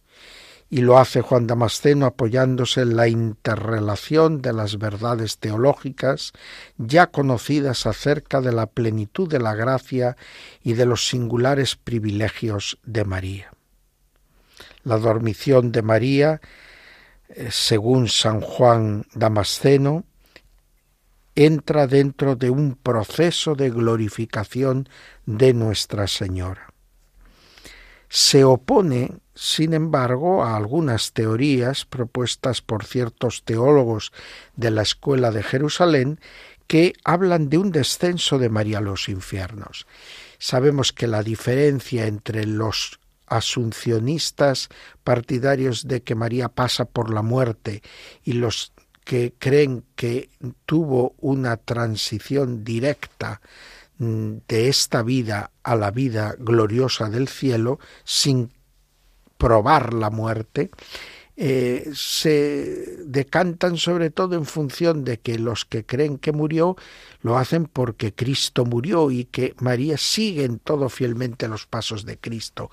y 0.73 0.81
lo 0.81 0.97
hace 0.97 1.21
Juan 1.21 1.45
Damasceno 1.45 2.07
apoyándose 2.07 2.81
en 2.81 2.95
la 2.95 3.07
interrelación 3.07 4.41
de 4.41 4.53
las 4.53 4.79
verdades 4.79 5.37
teológicas 5.37 6.33
ya 6.79 7.11
conocidas 7.11 7.85
acerca 7.85 8.41
de 8.41 8.53
la 8.53 8.65
plenitud 8.65 9.29
de 9.29 9.37
la 9.37 9.53
gracia 9.53 10.17
y 10.63 10.73
de 10.73 10.87
los 10.87 11.07
singulares 11.07 11.75
privilegios 11.75 12.79
de 12.85 13.05
María. 13.05 13.51
La 14.83 14.97
dormición 14.97 15.71
de 15.71 15.83
María, 15.83 16.41
eh, 17.29 17.49
según 17.51 18.07
San 18.07 18.41
Juan 18.41 19.05
Damasceno, 19.13 20.05
entra 21.35 21.85
dentro 21.85 22.35
de 22.35 22.49
un 22.49 22.73
proceso 22.81 23.53
de 23.53 23.69
glorificación 23.69 24.89
de 25.27 25.53
Nuestra 25.53 26.07
Señora 26.07 26.72
se 28.13 28.43
opone, 28.43 29.09
sin 29.33 29.73
embargo, 29.73 30.43
a 30.43 30.55
algunas 30.55 31.13
teorías 31.13 31.83
propuestas 31.85 32.61
por 32.61 32.85
ciertos 32.85 33.41
teólogos 33.43 34.13
de 34.55 34.69
la 34.69 34.83
Escuela 34.83 35.31
de 35.31 35.41
Jerusalén 35.41 36.19
que 36.67 36.93
hablan 37.03 37.49
de 37.49 37.57
un 37.57 37.71
descenso 37.71 38.37
de 38.37 38.49
María 38.49 38.77
a 38.77 38.81
los 38.81 39.09
infiernos. 39.09 39.87
Sabemos 40.37 40.93
que 40.93 41.07
la 41.07 41.23
diferencia 41.23 42.05
entre 42.05 42.45
los 42.45 42.99
asuncionistas 43.25 44.69
partidarios 45.03 45.87
de 45.87 46.03
que 46.03 46.13
María 46.13 46.49
pasa 46.49 46.85
por 46.85 47.11
la 47.11 47.23
muerte 47.23 47.81
y 48.23 48.33
los 48.33 48.73
que 49.05 49.33
creen 49.39 49.85
que 49.95 50.29
tuvo 50.67 51.15
una 51.17 51.57
transición 51.57 52.63
directa 52.63 53.41
de 53.97 54.69
esta 54.69 55.03
vida 55.03 55.51
a 55.63 55.75
la 55.75 55.91
vida 55.91 56.35
gloriosa 56.37 57.09
del 57.09 57.27
cielo 57.27 57.79
sin 58.03 58.51
probar 59.37 59.93
la 59.93 60.09
muerte, 60.09 60.71
eh, 61.35 61.89
se 61.95 62.97
decantan 63.05 63.77
sobre 63.77 64.11
todo 64.11 64.35
en 64.35 64.45
función 64.45 65.03
de 65.03 65.19
que 65.19 65.39
los 65.39 65.65
que 65.65 65.83
creen 65.83 66.19
que 66.19 66.31
murió 66.31 66.75
lo 67.21 67.39
hacen 67.39 67.65
porque 67.65 68.13
Cristo 68.13 68.65
murió 68.65 69.09
y 69.09 69.25
que 69.25 69.55
María 69.59 69.97
sigue 69.97 70.43
en 70.43 70.59
todo 70.59 70.89
fielmente 70.89 71.47
los 71.47 71.65
pasos 71.65 72.05
de 72.05 72.19
Cristo. 72.19 72.69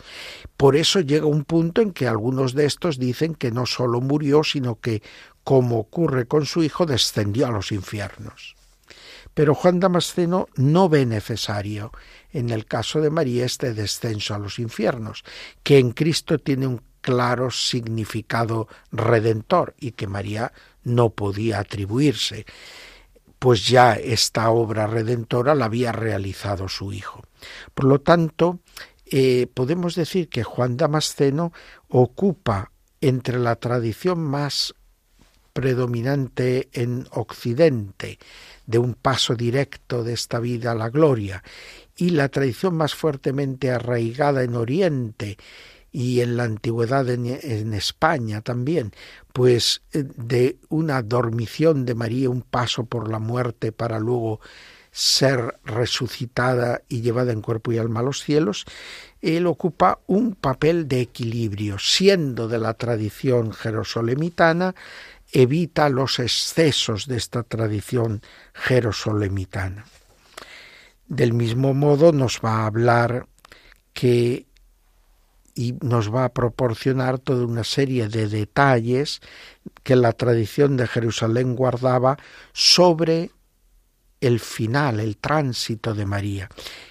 Por 0.58 0.76
eso 0.76 1.00
llega 1.00 1.24
un 1.24 1.44
punto 1.44 1.80
en 1.80 1.92
que 1.92 2.06
algunos 2.06 2.54
de 2.54 2.66
estos 2.66 2.98
dicen 2.98 3.34
que 3.34 3.50
no 3.50 3.64
solo 3.64 4.02
murió, 4.02 4.44
sino 4.44 4.78
que, 4.78 5.02
como 5.42 5.78
ocurre 5.78 6.26
con 6.26 6.44
su 6.44 6.62
hijo, 6.62 6.84
descendió 6.84 7.46
a 7.46 7.52
los 7.52 7.72
infiernos. 7.72 8.59
Pero 9.34 9.54
Juan 9.54 9.80
Damasceno 9.80 10.48
no 10.56 10.88
ve 10.88 11.06
necesario 11.06 11.92
en 12.32 12.50
el 12.50 12.66
caso 12.66 13.00
de 13.00 13.10
María 13.10 13.44
este 13.44 13.74
descenso 13.74 14.34
a 14.34 14.38
los 14.38 14.58
infiernos, 14.58 15.24
que 15.62 15.78
en 15.78 15.92
Cristo 15.92 16.38
tiene 16.38 16.66
un 16.66 16.82
claro 17.00 17.50
significado 17.50 18.68
redentor 18.92 19.74
y 19.78 19.92
que 19.92 20.06
María 20.06 20.52
no 20.84 21.10
podía 21.10 21.60
atribuirse, 21.60 22.46
pues 23.38 23.66
ya 23.66 23.94
esta 23.94 24.50
obra 24.50 24.86
redentora 24.86 25.54
la 25.54 25.64
había 25.64 25.92
realizado 25.92 26.68
su 26.68 26.92
hijo. 26.92 27.22
Por 27.74 27.86
lo 27.86 28.00
tanto, 28.00 28.60
eh, 29.06 29.46
podemos 29.52 29.94
decir 29.94 30.28
que 30.28 30.44
Juan 30.44 30.76
Damasceno 30.76 31.52
ocupa 31.88 32.70
entre 33.00 33.38
la 33.38 33.56
tradición 33.56 34.20
más 34.20 34.74
predominante 35.60 36.70
en 36.72 37.06
Occidente, 37.10 38.18
de 38.64 38.78
un 38.78 38.94
paso 38.94 39.34
directo 39.34 40.02
de 40.02 40.14
esta 40.14 40.40
vida 40.40 40.72
a 40.72 40.74
la 40.74 40.88
gloria, 40.88 41.44
y 41.98 42.10
la 42.10 42.30
tradición 42.30 42.76
más 42.76 42.94
fuertemente 42.94 43.70
arraigada 43.70 44.42
en 44.42 44.54
Oriente 44.54 45.36
y 45.92 46.20
en 46.20 46.38
la 46.38 46.44
antigüedad 46.44 47.06
en, 47.10 47.74
España 47.74 48.40
también, 48.40 48.92
pues 49.34 49.82
eh, 49.92 50.04
de 50.16 50.56
una 50.70 51.02
dormición 51.02 51.84
de 51.84 51.94
María, 51.94 52.30
un 52.30 52.40
paso 52.40 52.84
por 52.84 53.10
la 53.10 53.18
muerte 53.18 53.70
para 53.70 53.98
luego 53.98 54.40
ser 54.92 55.56
resucitada 55.64 56.80
y 56.88 57.02
llevada 57.02 57.32
en 57.32 57.42
cuerpo 57.42 57.70
y 57.70 57.78
alma 57.78 58.00
a 58.00 58.04
los 58.04 58.22
cielos, 58.22 58.64
él 59.20 59.46
ocupa 59.46 59.98
un 60.06 60.34
papel 60.34 60.88
de 60.88 61.02
equilibrio, 61.02 61.78
siendo 61.78 62.48
de 62.48 62.58
la 62.58 62.74
tradición 62.74 63.52
jerosolemitana, 63.52 64.74
evita 65.32 65.88
los 65.88 66.18
excesos 66.18 67.06
de 67.06 67.16
esta 67.16 67.42
tradición 67.42 68.22
jerosolemitana. 68.54 69.84
Del 71.06 71.32
mismo 71.32 71.74
modo 71.74 72.12
nos 72.12 72.40
va 72.44 72.62
a 72.62 72.66
hablar 72.66 73.26
que 73.92 74.46
y 75.54 75.74
nos 75.82 76.14
va 76.14 76.24
a 76.24 76.32
proporcionar 76.32 77.18
toda 77.18 77.44
una 77.44 77.64
serie 77.64 78.08
de 78.08 78.28
detalles 78.28 79.20
que 79.82 79.96
la 79.96 80.12
tradición 80.12 80.76
de 80.76 80.86
Jerusalén 80.86 81.56
guardaba 81.56 82.16
sobre 82.52 83.30
el 84.20 84.38
final, 84.40 85.00
el 85.00 85.16
tránsito 85.16 85.94
de 85.94 86.06
María, 86.06 86.48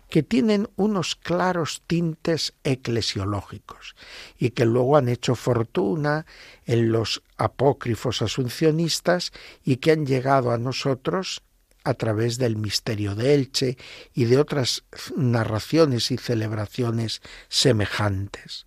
que 0.09 0.23
tienen 0.23 0.67
unos 0.75 1.15
claros 1.15 1.83
tintes 1.85 2.53
eclesiológicos 2.63 3.95
y 4.37 4.51
que 4.51 4.65
luego 4.65 4.97
han 4.97 5.07
hecho 5.07 5.35
fortuna 5.35 6.25
en 6.65 6.91
los 6.91 7.21
apócrifos 7.37 8.21
asuncionistas 8.21 9.31
y 9.63 9.77
que 9.77 9.91
han 9.91 10.05
llegado 10.05 10.51
a 10.51 10.57
nosotros 10.57 11.43
a 11.83 11.93
través 11.93 12.37
del 12.37 12.57
misterio 12.57 13.15
de 13.15 13.35
Elche 13.35 13.77
y 14.13 14.25
de 14.25 14.37
otras 14.37 14.83
narraciones 15.15 16.11
y 16.11 16.17
celebraciones 16.17 17.21
semejantes. 17.47 18.65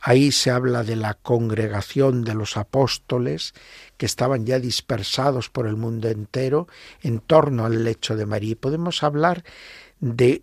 Ahí 0.00 0.32
se 0.32 0.50
habla 0.50 0.84
de 0.84 0.96
la 0.96 1.14
congregación 1.14 2.24
de 2.24 2.34
los 2.34 2.58
apóstoles 2.58 3.54
que 3.96 4.04
estaban 4.04 4.44
ya 4.44 4.58
dispersados 4.58 5.48
por 5.48 5.66
el 5.66 5.76
mundo 5.76 6.08
entero 6.08 6.68
en 7.00 7.20
torno 7.20 7.64
al 7.64 7.84
lecho 7.84 8.14
de 8.14 8.26
María. 8.26 8.54
podemos 8.54 9.02
hablar 9.02 9.44
de 10.00 10.42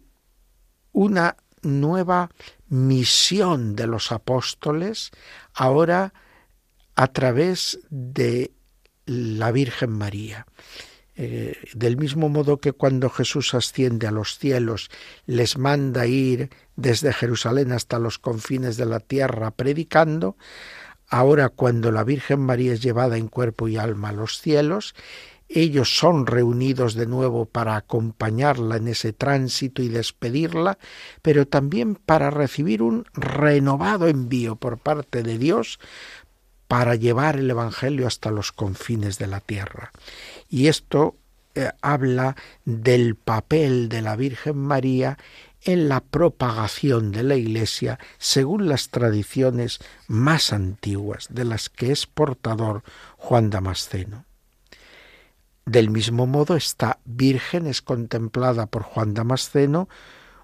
una 0.91 1.37
nueva 1.61 2.31
misión 2.67 3.75
de 3.75 3.87
los 3.87 4.11
apóstoles 4.11 5.11
ahora 5.53 6.13
a 6.95 7.07
través 7.07 7.79
de 7.89 8.51
la 9.05 9.51
Virgen 9.51 9.91
María. 9.91 10.45
Eh, 11.15 11.57
del 11.73 11.97
mismo 11.97 12.29
modo 12.29 12.57
que 12.59 12.71
cuando 12.71 13.09
Jesús 13.09 13.53
asciende 13.53 14.07
a 14.07 14.11
los 14.11 14.37
cielos, 14.37 14.89
les 15.25 15.57
manda 15.57 16.07
ir 16.07 16.49
desde 16.75 17.13
Jerusalén 17.13 17.73
hasta 17.73 17.99
los 17.99 18.17
confines 18.17 18.77
de 18.77 18.85
la 18.85 18.99
tierra 19.01 19.51
predicando, 19.51 20.37
ahora 21.07 21.49
cuando 21.49 21.91
la 21.91 22.05
Virgen 22.05 22.39
María 22.39 22.73
es 22.73 22.81
llevada 22.81 23.17
en 23.17 23.27
cuerpo 23.27 23.67
y 23.67 23.77
alma 23.77 24.09
a 24.09 24.13
los 24.13 24.39
cielos, 24.39 24.95
ellos 25.54 25.97
son 25.97 26.26
reunidos 26.26 26.93
de 26.93 27.08
nuevo 27.08 27.45
para 27.45 27.76
acompañarla 27.76 28.78
en 28.78 28.88
ese 28.88 29.14
tránsito 29.14 29.82
y 29.82 29.89
despedirla, 29.89 30.78
pero 31.22 31.47
también 31.47 31.95
para 31.95 32.30
recibir 32.30 32.82
un 32.82 33.06
renovado 33.14 34.08
envío 34.08 34.56
por 34.56 34.78
parte 34.78 35.24
de 35.24 35.38
Dios 35.38 35.80
para 36.68 36.95
llevar 36.95 37.36
el 37.36 37.49
Evangelio 37.49 38.08
hasta 38.08 38.32
los 38.32 38.52
confines 38.52 39.18
de 39.18 39.28
la 39.28 39.41
tierra. 39.41 39.91
Y 40.49 40.68
esto 40.68 41.16
eh, 41.54 41.70
habla 41.82 42.38
del 42.64 43.16
papel 43.16 43.89
de 43.89 44.02
la 44.02 44.16
Virgen 44.16 44.58
María 44.58 45.18
en 45.64 45.89
la 45.89 45.99
propagación 45.99 47.12
de 47.12 47.24
la 47.24 47.36
Iglesia 47.36 47.99
según 48.18 48.70
las 48.70 48.89
tradiciones 48.89 49.80
más 50.08 50.54
antiguas 50.54 51.28
de 51.30 51.43
las 51.43 51.70
que 51.70 51.91
es 51.91 52.08
portador 52.08 52.84
Juan 53.18 53.49
Damasceno. 53.49 54.30
Del 55.66 55.89
mismo 55.89 56.28
modo, 56.28 56.55
esta 56.55 56.99
Virgen 57.05 57.68
es 57.68 57.82
contemplada 57.82 58.66
por 58.66 58.84
Juan 58.84 59.14
Damasceno 59.14 59.89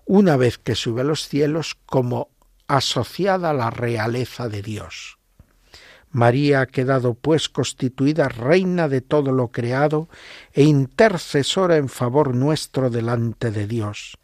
una 0.06 0.38
vez 0.38 0.58
que 0.58 0.76
sube 0.76 1.02
a 1.02 1.04
los 1.04 1.28
cielos 1.28 1.76
como 1.86 2.30
asociada 2.68 3.50
a 3.50 3.54
la 3.54 3.70
realeza 3.70 4.48
de 4.48 4.62
Dios. 4.62 5.18
María 6.12 6.62
ha 6.62 6.66
quedado 6.68 7.16
pues 7.16 7.50
constituida 7.50 8.30
reina 8.30 8.88
de 8.88 9.02
todo 9.02 9.32
lo 9.32 9.50
creado 9.50 10.08
e 10.54 10.64
intercesora 10.64 11.78
en 11.78 11.90
favor 11.90 12.34
nuestro 12.34 12.90
delante 12.90 13.52
de 13.52 13.68
Dios, 13.68 14.18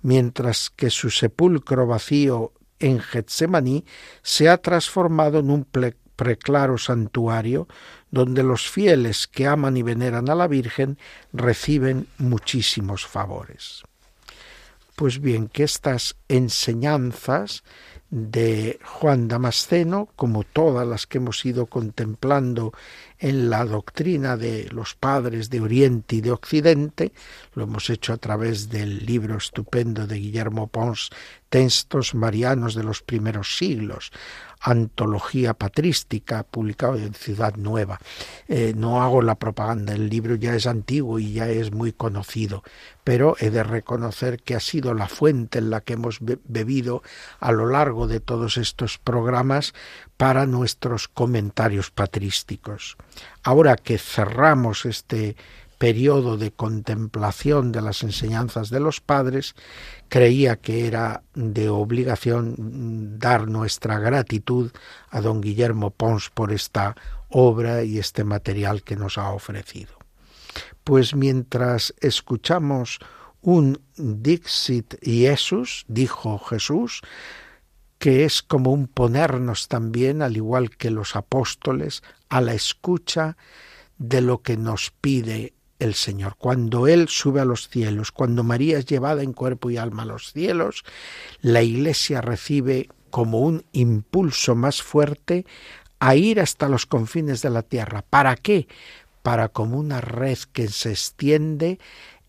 mientras 0.00 0.70
que 0.70 0.90
su 0.90 1.10
sepulcro 1.10 1.86
vacío 1.86 2.52
en 2.78 3.00
Getsemaní 3.00 3.84
se 4.22 4.48
ha 4.48 4.58
transformado 4.58 5.40
en 5.40 5.50
un 5.50 5.66
preclaro 6.16 6.78
santuario 6.78 7.66
donde 8.14 8.44
los 8.44 8.70
fieles 8.70 9.26
que 9.26 9.48
aman 9.48 9.76
y 9.76 9.82
veneran 9.82 10.30
a 10.30 10.36
la 10.36 10.46
Virgen 10.46 10.98
reciben 11.32 12.06
muchísimos 12.16 13.04
favores. 13.04 13.82
Pues 14.94 15.20
bien, 15.20 15.48
que 15.48 15.64
estas 15.64 16.14
enseñanzas 16.28 17.64
de 18.10 18.78
Juan 18.84 19.26
Damasceno, 19.26 20.08
como 20.14 20.44
todas 20.44 20.86
las 20.86 21.08
que 21.08 21.18
hemos 21.18 21.44
ido 21.44 21.66
contemplando 21.66 22.72
en 23.18 23.50
la 23.50 23.64
doctrina 23.64 24.36
de 24.36 24.68
los 24.70 24.94
padres 24.94 25.50
de 25.50 25.60
Oriente 25.60 26.16
y 26.16 26.20
de 26.20 26.30
Occidente, 26.30 27.12
lo 27.54 27.64
hemos 27.64 27.90
hecho 27.90 28.12
a 28.12 28.18
través 28.18 28.68
del 28.68 29.04
libro 29.04 29.38
estupendo 29.38 30.06
de 30.06 30.20
Guillermo 30.20 30.68
Pons, 30.68 31.10
Textos 31.48 32.14
Marianos 32.14 32.76
de 32.76 32.84
los 32.84 33.02
primeros 33.02 33.56
siglos, 33.56 34.12
antología 34.64 35.52
patrística 35.52 36.42
publicado 36.42 36.96
en 36.96 37.12
Ciudad 37.12 37.54
Nueva. 37.56 38.00
Eh, 38.48 38.72
no 38.74 39.02
hago 39.02 39.20
la 39.20 39.34
propaganda, 39.34 39.92
el 39.92 40.08
libro 40.08 40.34
ya 40.36 40.54
es 40.54 40.66
antiguo 40.66 41.18
y 41.18 41.34
ya 41.34 41.48
es 41.48 41.70
muy 41.70 41.92
conocido, 41.92 42.64
pero 43.04 43.36
he 43.38 43.50
de 43.50 43.62
reconocer 43.62 44.42
que 44.42 44.54
ha 44.54 44.60
sido 44.60 44.94
la 44.94 45.06
fuente 45.06 45.58
en 45.58 45.68
la 45.68 45.82
que 45.82 45.92
hemos 45.92 46.18
bebido 46.20 47.02
a 47.40 47.52
lo 47.52 47.66
largo 47.66 48.08
de 48.08 48.20
todos 48.20 48.56
estos 48.56 48.96
programas 48.96 49.74
para 50.16 50.46
nuestros 50.46 51.08
comentarios 51.08 51.90
patrísticos. 51.90 52.96
Ahora 53.42 53.76
que 53.76 53.98
cerramos 53.98 54.86
este 54.86 55.36
periodo 55.84 56.38
de 56.38 56.50
contemplación 56.50 57.70
de 57.70 57.82
las 57.82 58.02
enseñanzas 58.02 58.70
de 58.70 58.80
los 58.80 59.02
padres, 59.02 59.54
creía 60.08 60.56
que 60.56 60.86
era 60.86 61.24
de 61.34 61.68
obligación 61.68 63.18
dar 63.18 63.48
nuestra 63.48 63.98
gratitud 63.98 64.72
a 65.10 65.20
don 65.20 65.42
Guillermo 65.42 65.90
Pons 65.90 66.30
por 66.30 66.52
esta 66.52 66.96
obra 67.28 67.84
y 67.84 67.98
este 67.98 68.24
material 68.24 68.82
que 68.82 68.96
nos 68.96 69.18
ha 69.18 69.28
ofrecido. 69.32 69.92
Pues 70.84 71.14
mientras 71.14 71.92
escuchamos 72.00 72.98
un 73.42 73.78
Dixit 73.98 74.94
Jesús, 75.02 75.84
dijo 75.86 76.38
Jesús, 76.38 77.02
que 77.98 78.24
es 78.24 78.40
como 78.40 78.72
un 78.72 78.86
ponernos 78.86 79.68
también, 79.68 80.22
al 80.22 80.34
igual 80.34 80.70
que 80.70 80.90
los 80.90 81.14
apóstoles, 81.14 82.02
a 82.30 82.40
la 82.40 82.54
escucha 82.54 83.36
de 83.98 84.22
lo 84.22 84.40
que 84.40 84.56
nos 84.56 84.90
pide 84.90 85.53
el 85.78 85.94
Señor. 85.94 86.36
Cuando 86.38 86.86
Él 86.86 87.08
sube 87.08 87.40
a 87.40 87.44
los 87.44 87.68
cielos, 87.68 88.12
cuando 88.12 88.44
María 88.44 88.78
es 88.78 88.86
llevada 88.86 89.22
en 89.22 89.32
cuerpo 89.32 89.70
y 89.70 89.76
alma 89.76 90.02
a 90.02 90.06
los 90.06 90.32
cielos, 90.32 90.84
la 91.40 91.62
Iglesia 91.62 92.20
recibe 92.20 92.88
como 93.10 93.40
un 93.40 93.64
impulso 93.72 94.54
más 94.54 94.82
fuerte 94.82 95.46
a 96.00 96.16
ir 96.16 96.40
hasta 96.40 96.68
los 96.68 96.86
confines 96.86 97.42
de 97.42 97.50
la 97.50 97.62
tierra. 97.62 98.02
¿Para 98.02 98.36
qué? 98.36 98.66
Para 99.22 99.48
como 99.48 99.78
una 99.78 100.00
red 100.00 100.38
que 100.52 100.68
se 100.68 100.90
extiende, 100.90 101.78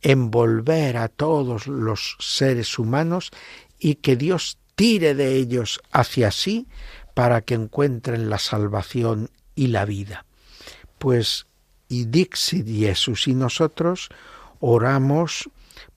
envolver 0.01 0.97
a 0.97 1.07
todos 1.07 1.67
los 1.67 2.17
seres 2.19 2.77
humanos 2.77 3.31
y 3.79 3.95
que 3.95 4.15
Dios 4.15 4.59
tire 4.75 5.15
de 5.15 5.35
ellos 5.35 5.81
hacia 5.91 6.31
sí 6.31 6.67
para 7.13 7.41
que 7.41 7.55
encuentren 7.55 8.29
la 8.29 8.37
salvación 8.37 9.31
y 9.55 9.67
la 9.67 9.85
vida. 9.85 10.25
Pues 10.99 11.47
y 11.95 12.05
Dixit 12.05 12.67
Jesús 12.67 13.27
y 13.27 13.35
nosotros 13.35 14.09
oramos 14.59 15.49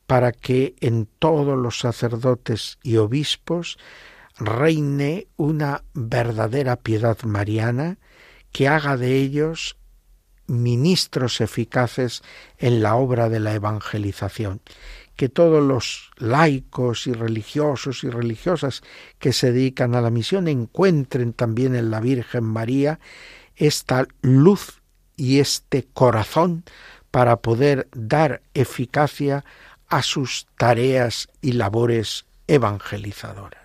para 0.07 0.31
que 0.33 0.77
en 0.81 1.09
todos 1.19 1.59
los 1.59 1.81
sacerdotes 1.81 2.79
y 2.83 2.97
obispos 2.99 3.79
reine 4.39 5.27
una 5.37 5.83
verdadera 5.95 6.77
piedad 6.77 7.19
mariana 7.25 7.99
que 8.53 8.69
haga 8.69 8.97
de 8.97 9.17
ellos 9.17 9.77
ministros 10.47 11.41
eficaces 11.41 12.23
en 12.59 12.81
la 12.81 12.95
obra 12.95 13.29
de 13.29 13.41
la 13.41 13.55
evangelización, 13.55 14.61
que 15.17 15.29
todos 15.29 15.63
los 15.63 16.11
laicos 16.17 17.09
y 17.09 17.13
religiosos 17.13 18.05
y 18.05 18.09
religiosas 18.09 18.83
que 19.19 19.33
se 19.33 19.53
dedican 19.53 19.97
a 19.97 20.01
la 20.01 20.11
misión 20.11 20.47
encuentren 20.47 21.33
también 21.33 21.75
en 21.75 21.91
la 21.91 22.01
Virgen 22.01 22.45
María 22.45 23.01
esta 23.57 24.07
luz 24.23 24.78
y 25.19 25.41
este 25.41 25.87
corazón 25.93 26.65
para 27.11 27.37
poder 27.37 27.89
dar 27.93 28.41
eficacia 28.55 29.45
a 29.89 30.03
sus 30.03 30.47
tareas 30.57 31.29
y 31.43 31.53
labores 31.53 32.25
evangelizadoras. 32.47 33.58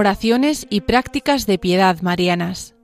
Oraciones 0.00 0.66
y 0.70 0.80
prácticas 0.80 1.44
de 1.44 1.58
piedad 1.58 2.00
marianas. 2.00 2.74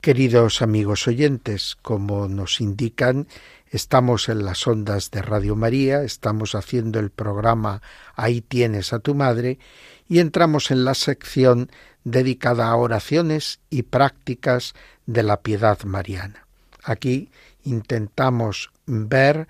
Queridos 0.00 0.60
amigos 0.60 1.06
oyentes, 1.06 1.76
como 1.82 2.26
nos 2.26 2.60
indican, 2.60 3.28
estamos 3.70 4.28
en 4.28 4.44
las 4.44 4.66
ondas 4.66 5.12
de 5.12 5.22
Radio 5.22 5.54
María, 5.54 6.02
estamos 6.02 6.56
haciendo 6.56 6.98
el 6.98 7.10
programa 7.10 7.80
Ahí 8.16 8.40
tienes 8.40 8.92
a 8.92 8.98
tu 8.98 9.14
madre 9.14 9.60
y 10.08 10.18
entramos 10.18 10.72
en 10.72 10.84
la 10.84 10.94
sección 10.94 11.70
dedicada 12.02 12.66
a 12.66 12.74
oraciones 12.74 13.60
y 13.70 13.84
prácticas 13.84 14.74
de 15.06 15.22
la 15.22 15.42
piedad 15.42 15.80
mariana. 15.84 16.48
Aquí 16.82 17.30
intentamos 17.62 18.72
ver 18.84 19.46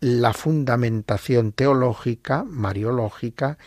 la 0.00 0.32
fundamentación 0.32 1.52
teológica, 1.52 2.44
mariológica, 2.44 3.58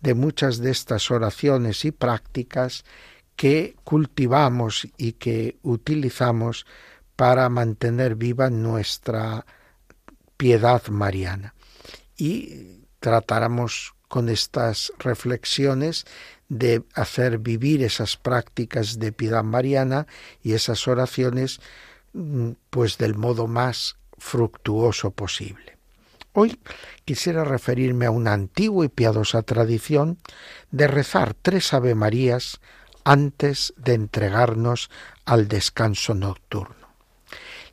de 0.00 0.14
muchas 0.14 0.58
de 0.58 0.70
estas 0.70 1.10
oraciones 1.10 1.84
y 1.84 1.90
prácticas 1.90 2.84
que 3.36 3.76
cultivamos 3.84 4.88
y 4.96 5.12
que 5.12 5.58
utilizamos 5.62 6.66
para 7.16 7.48
mantener 7.48 8.14
viva 8.14 8.50
nuestra 8.50 9.46
piedad 10.36 10.86
mariana. 10.88 11.54
Y 12.16 12.82
tratáramos 13.00 13.94
con 14.08 14.28
estas 14.28 14.92
reflexiones 14.98 16.04
de 16.48 16.82
hacer 16.94 17.38
vivir 17.38 17.82
esas 17.82 18.16
prácticas 18.16 18.98
de 18.98 19.12
piedad 19.12 19.44
mariana 19.44 20.06
y 20.42 20.54
esas 20.54 20.88
oraciones 20.88 21.60
mm, 22.14 22.52
pues 22.70 22.98
del 22.98 23.14
modo 23.14 23.46
más 23.46 23.96
fructuoso 24.16 25.10
posible. 25.10 25.77
Hoy 26.40 26.56
quisiera 27.04 27.42
referirme 27.42 28.06
a 28.06 28.12
una 28.12 28.32
antigua 28.32 28.84
y 28.84 28.88
piadosa 28.88 29.42
tradición 29.42 30.18
de 30.70 30.86
rezar 30.86 31.34
tres 31.34 31.74
Ave 31.74 31.96
Marías 31.96 32.60
antes 33.02 33.74
de 33.76 33.94
entregarnos 33.94 34.88
al 35.24 35.48
descanso 35.48 36.14
nocturno. 36.14 36.94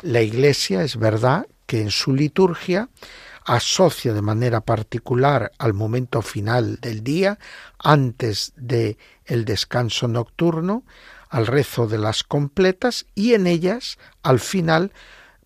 La 0.01 0.23
Iglesia 0.23 0.81
es 0.81 0.97
verdad 0.97 1.45
que 1.67 1.79
en 1.79 1.91
su 1.91 2.15
liturgia 2.15 2.89
asocia 3.45 4.13
de 4.13 4.23
manera 4.23 4.61
particular 4.61 5.51
al 5.59 5.75
momento 5.75 6.23
final 6.23 6.77
del 6.81 7.03
día, 7.03 7.37
antes 7.77 8.51
de 8.55 8.97
el 9.25 9.45
descanso 9.45 10.07
nocturno, 10.07 10.85
al 11.29 11.45
rezo 11.45 11.85
de 11.85 11.99
las 11.99 12.23
completas 12.23 13.05
y 13.13 13.35
en 13.35 13.45
ellas, 13.45 13.99
al 14.23 14.39
final, 14.39 14.91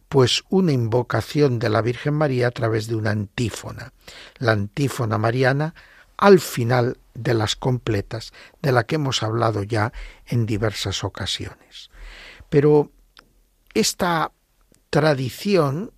pues 0.10 0.44
una 0.50 0.72
invocación 0.72 1.60
de 1.60 1.70
la 1.70 1.84
Virgen 1.84 2.16
María 2.16 2.48
a 2.48 2.52
través 2.52 2.88
de 2.88 2.96
una 2.96 3.12
antífona, 3.12 3.94
la 4.40 4.54
antífona 4.54 5.20
mariana 5.20 5.76
al 6.18 6.40
final 6.40 6.98
de 7.14 7.34
las 7.36 7.56
completas, 7.56 8.34
de 8.62 8.72
la 8.72 8.86
que 8.86 8.96
hemos 8.96 9.24
hablado 9.24 9.64
ya 9.64 9.94
en 10.26 10.46
diversas 10.46 11.04
ocasiones. 11.04 11.92
Pero 12.50 12.92
esta 13.74 14.32
tradición 14.90 15.94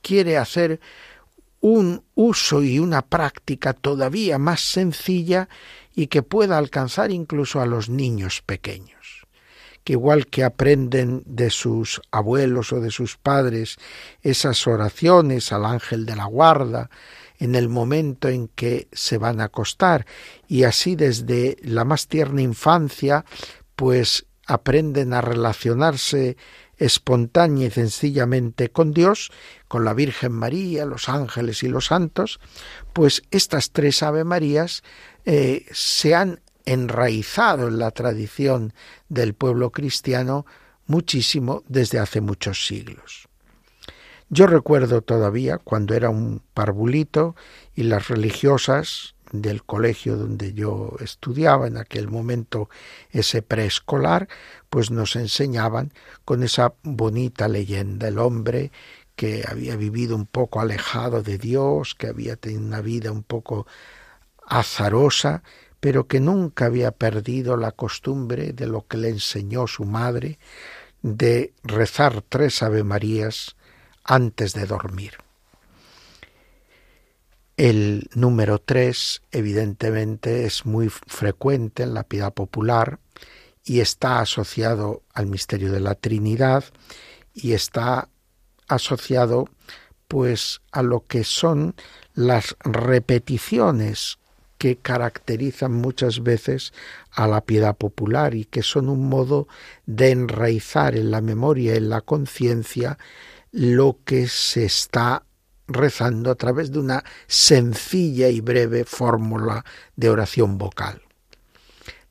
quiere 0.00 0.38
hacer 0.38 0.80
un 1.60 2.04
uso 2.14 2.62
y 2.62 2.78
una 2.78 3.02
práctica 3.02 3.74
todavía 3.74 4.38
más 4.38 4.60
sencilla 4.60 5.48
y 5.94 6.06
que 6.06 6.22
pueda 6.22 6.56
alcanzar 6.56 7.10
incluso 7.10 7.60
a 7.60 7.66
los 7.66 7.90
niños 7.90 8.40
pequeños 8.40 9.19
que 9.84 9.94
igual 9.94 10.26
que 10.26 10.44
aprenden 10.44 11.22
de 11.26 11.50
sus 11.50 12.00
abuelos 12.10 12.72
o 12.72 12.80
de 12.80 12.90
sus 12.90 13.16
padres 13.16 13.78
esas 14.22 14.66
oraciones 14.66 15.52
al 15.52 15.64
ángel 15.64 16.06
de 16.06 16.16
la 16.16 16.24
guarda, 16.24 16.90
en 17.38 17.54
el 17.54 17.68
momento 17.68 18.28
en 18.28 18.48
que 18.48 18.88
se 18.92 19.18
van 19.18 19.40
a 19.40 19.44
acostar 19.44 20.06
y 20.46 20.64
así 20.64 20.94
desde 20.94 21.56
la 21.62 21.84
más 21.84 22.06
tierna 22.06 22.42
infancia 22.42 23.24
pues 23.74 24.26
aprenden 24.46 25.14
a 25.14 25.22
relacionarse 25.22 26.36
espontánea 26.76 27.68
y 27.68 27.70
sencillamente 27.70 28.70
con 28.70 28.92
Dios, 28.92 29.30
con 29.68 29.84
la 29.84 29.94
Virgen 29.94 30.32
María, 30.32 30.86
los 30.86 31.08
ángeles 31.08 31.62
y 31.62 31.68
los 31.68 31.86
santos, 31.86 32.40
pues 32.92 33.22
estas 33.30 33.70
tres 33.70 34.02
Ave 34.02 34.24
Marías 34.24 34.82
eh, 35.24 35.66
se 35.70 36.14
han 36.14 36.40
enraizado 36.64 37.68
en 37.68 37.78
la 37.78 37.90
tradición 37.90 38.72
del 39.08 39.34
pueblo 39.34 39.70
cristiano 39.70 40.46
muchísimo 40.86 41.62
desde 41.68 41.98
hace 41.98 42.20
muchos 42.20 42.66
siglos. 42.66 43.28
Yo 44.28 44.46
recuerdo 44.46 45.02
todavía 45.02 45.58
cuando 45.58 45.94
era 45.94 46.10
un 46.10 46.42
parvulito 46.54 47.34
y 47.74 47.82
las 47.84 48.08
religiosas 48.08 49.14
del 49.32 49.64
colegio 49.64 50.16
donde 50.16 50.52
yo 50.54 50.96
estudiaba 51.00 51.66
en 51.66 51.76
aquel 51.76 52.08
momento 52.08 52.68
ese 53.10 53.42
preescolar, 53.42 54.28
pues 54.68 54.90
nos 54.90 55.16
enseñaban 55.16 55.92
con 56.24 56.42
esa 56.42 56.74
bonita 56.82 57.48
leyenda, 57.48 58.08
el 58.08 58.18
hombre 58.18 58.72
que 59.16 59.44
había 59.46 59.76
vivido 59.76 60.16
un 60.16 60.26
poco 60.26 60.60
alejado 60.60 61.22
de 61.22 61.38
Dios, 61.38 61.94
que 61.94 62.06
había 62.08 62.36
tenido 62.36 62.62
una 62.62 62.80
vida 62.80 63.12
un 63.12 63.22
poco 63.22 63.66
azarosa, 64.46 65.42
pero 65.80 66.06
que 66.06 66.20
nunca 66.20 66.66
había 66.66 66.92
perdido 66.92 67.56
la 67.56 67.72
costumbre 67.72 68.52
de 68.52 68.66
lo 68.66 68.86
que 68.86 68.98
le 68.98 69.08
enseñó 69.08 69.66
su 69.66 69.84
madre, 69.84 70.38
de 71.02 71.54
rezar 71.64 72.22
tres 72.22 72.62
Ave 72.62 72.84
Marías 72.84 73.56
antes 74.04 74.52
de 74.52 74.66
dormir. 74.66 75.14
El 77.56 78.08
número 78.14 78.58
tres, 78.58 79.22
evidentemente, 79.32 80.46
es 80.46 80.64
muy 80.64 80.88
frecuente 80.88 81.82
en 81.82 81.94
la 81.94 82.04
piedad 82.04 82.32
popular 82.32 82.98
y 83.64 83.80
está 83.80 84.20
asociado 84.20 85.02
al 85.12 85.26
misterio 85.26 85.70
de 85.72 85.80
la 85.80 85.94
Trinidad 85.94 86.64
y 87.34 87.52
está 87.52 88.08
asociado 88.66 89.48
pues 90.08 90.60
a 90.72 90.82
lo 90.82 91.06
que 91.06 91.22
son 91.22 91.74
las 92.14 92.56
repeticiones 92.60 94.18
que 94.60 94.76
caracterizan 94.76 95.72
muchas 95.72 96.22
veces 96.22 96.74
a 97.12 97.26
la 97.26 97.40
piedad 97.40 97.78
popular 97.78 98.34
y 98.34 98.44
que 98.44 98.62
son 98.62 98.90
un 98.90 99.08
modo 99.08 99.48
de 99.86 100.10
enraizar 100.10 100.94
en 100.96 101.10
la 101.10 101.22
memoria 101.22 101.76
en 101.76 101.88
la 101.88 102.02
conciencia 102.02 102.98
lo 103.52 104.00
que 104.04 104.28
se 104.28 104.66
está 104.66 105.24
rezando 105.66 106.30
a 106.30 106.34
través 106.34 106.72
de 106.72 106.78
una 106.78 107.04
sencilla 107.26 108.28
y 108.28 108.42
breve 108.42 108.84
fórmula 108.84 109.64
de 109.96 110.10
oración 110.10 110.58
vocal. 110.58 111.00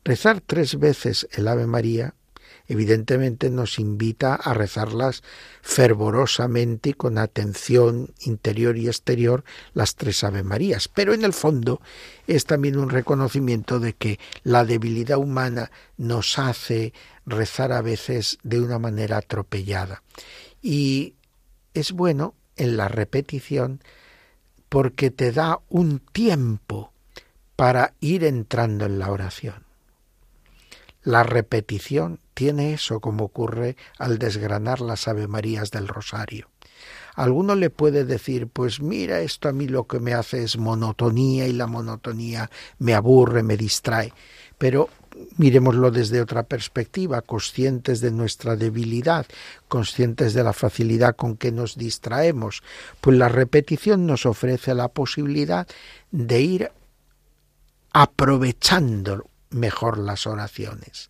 Rezar 0.03 0.41
tres 0.41 0.79
veces 0.79 1.27
el 1.33 1.47
Ave 1.47 1.67
María 1.67 2.15
evidentemente 2.69 3.49
nos 3.49 3.79
invita 3.79 4.35
a 4.35 4.53
rezarlas 4.53 5.23
fervorosamente 5.61 6.91
y 6.91 6.93
con 6.93 7.17
atención 7.17 8.13
interior 8.21 8.77
y 8.77 8.87
exterior 8.87 9.43
las 9.73 9.95
tres 9.95 10.23
Ave 10.23 10.43
Marías, 10.43 10.87
pero 10.87 11.13
en 11.13 11.25
el 11.25 11.33
fondo 11.33 11.81
es 12.27 12.45
también 12.45 12.77
un 12.77 12.89
reconocimiento 12.89 13.79
de 13.79 13.93
que 13.93 14.19
la 14.43 14.63
debilidad 14.63 15.17
humana 15.17 15.71
nos 15.97 16.39
hace 16.39 16.93
rezar 17.25 17.73
a 17.73 17.81
veces 17.81 18.37
de 18.43 18.61
una 18.61 18.79
manera 18.79 19.17
atropellada 19.17 20.03
y 20.61 21.15
es 21.73 21.91
bueno 21.91 22.35
en 22.55 22.77
la 22.77 22.87
repetición 22.87 23.81
porque 24.69 25.09
te 25.09 25.31
da 25.31 25.59
un 25.69 25.99
tiempo 25.99 26.93
para 27.55 27.93
ir 27.99 28.23
entrando 28.23 28.85
en 28.85 28.99
la 28.99 29.11
oración. 29.11 29.65
La 31.01 31.23
repetición 31.23 32.19
tiene 32.39 32.71
eso 32.71 33.01
como 33.01 33.25
ocurre 33.25 33.75
al 33.97 34.17
desgranar 34.17 34.79
las 34.79 35.09
Ave 35.09 35.27
Marías 35.27 35.71
del 35.71 35.89
Rosario. 35.89 36.47
Alguno 37.15 37.53
le 37.53 37.69
puede 37.69 38.05
decir, 38.05 38.47
pues 38.47 38.79
mira, 38.79 39.19
esto 39.19 39.49
a 39.49 39.51
mí 39.51 39.67
lo 39.67 39.87
que 39.87 39.99
me 39.99 40.13
hace 40.13 40.41
es 40.43 40.57
monotonía 40.57 41.49
y 41.49 41.51
la 41.51 41.67
monotonía 41.67 42.49
me 42.77 42.93
aburre, 42.93 43.43
me 43.43 43.57
distrae. 43.57 44.13
Pero 44.57 44.87
miremoslo 45.35 45.91
desde 45.91 46.21
otra 46.21 46.43
perspectiva, 46.43 47.21
conscientes 47.21 47.99
de 47.99 48.11
nuestra 48.11 48.55
debilidad, 48.55 49.25
conscientes 49.67 50.33
de 50.33 50.45
la 50.45 50.53
facilidad 50.53 51.17
con 51.17 51.35
que 51.35 51.51
nos 51.51 51.77
distraemos, 51.77 52.63
pues 53.01 53.17
la 53.17 53.27
repetición 53.27 54.05
nos 54.05 54.25
ofrece 54.25 54.73
la 54.75 54.87
posibilidad 54.87 55.67
de 56.11 56.39
ir 56.39 56.71
aprovechando 57.91 59.25
mejor 59.49 59.97
las 59.97 60.25
oraciones. 60.25 61.09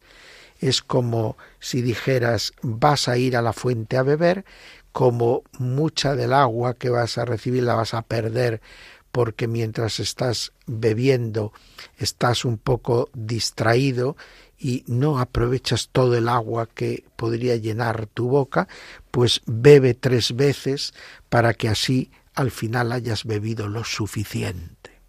Es 0.60 0.82
como 0.82 1.38
si 1.60 1.82
dijeras 1.82 2.54
vas 2.62 3.08
a 3.08 3.18
ir 3.18 3.36
a 3.36 3.42
la 3.42 3.54
fuente 3.54 3.98
a 3.98 4.04
beber, 4.04 4.46
como 4.92 5.44
mucha 5.58 6.16
del 6.16 6.34
agua 6.34 6.74
que 6.74 6.90
vas 6.90 7.18
a 7.18 7.26
recibir 7.26 7.64
la 7.64 7.76
vas 7.76 7.94
a 7.94 8.02
perder 8.02 8.62
porque 9.12 9.48
mientras 9.48 10.00
estás 10.00 10.52
bebiendo 10.68 11.52
estás 11.98 12.46
un 12.46 12.58
poco 12.58 13.10
distraído 13.14 14.16
y 14.58 14.84
no 14.88 15.20
aprovechas 15.20 15.90
todo 15.92 16.16
el 16.18 16.28
agua 16.28 16.68
que 16.68 17.06
podría 17.16 17.56
llenar 17.56 18.08
tu 18.08 18.28
boca, 18.28 18.68
pues 19.10 19.42
bebe 19.46 19.94
tres 19.94 20.36
veces 20.36 20.94
para 21.30 21.54
que 21.54 21.70
así 21.70 22.12
al 22.36 22.52
final 22.52 22.92
hayas 22.92 23.24
bebido 23.24 23.68
lo 23.68 23.84
suficiente. 23.84 25.00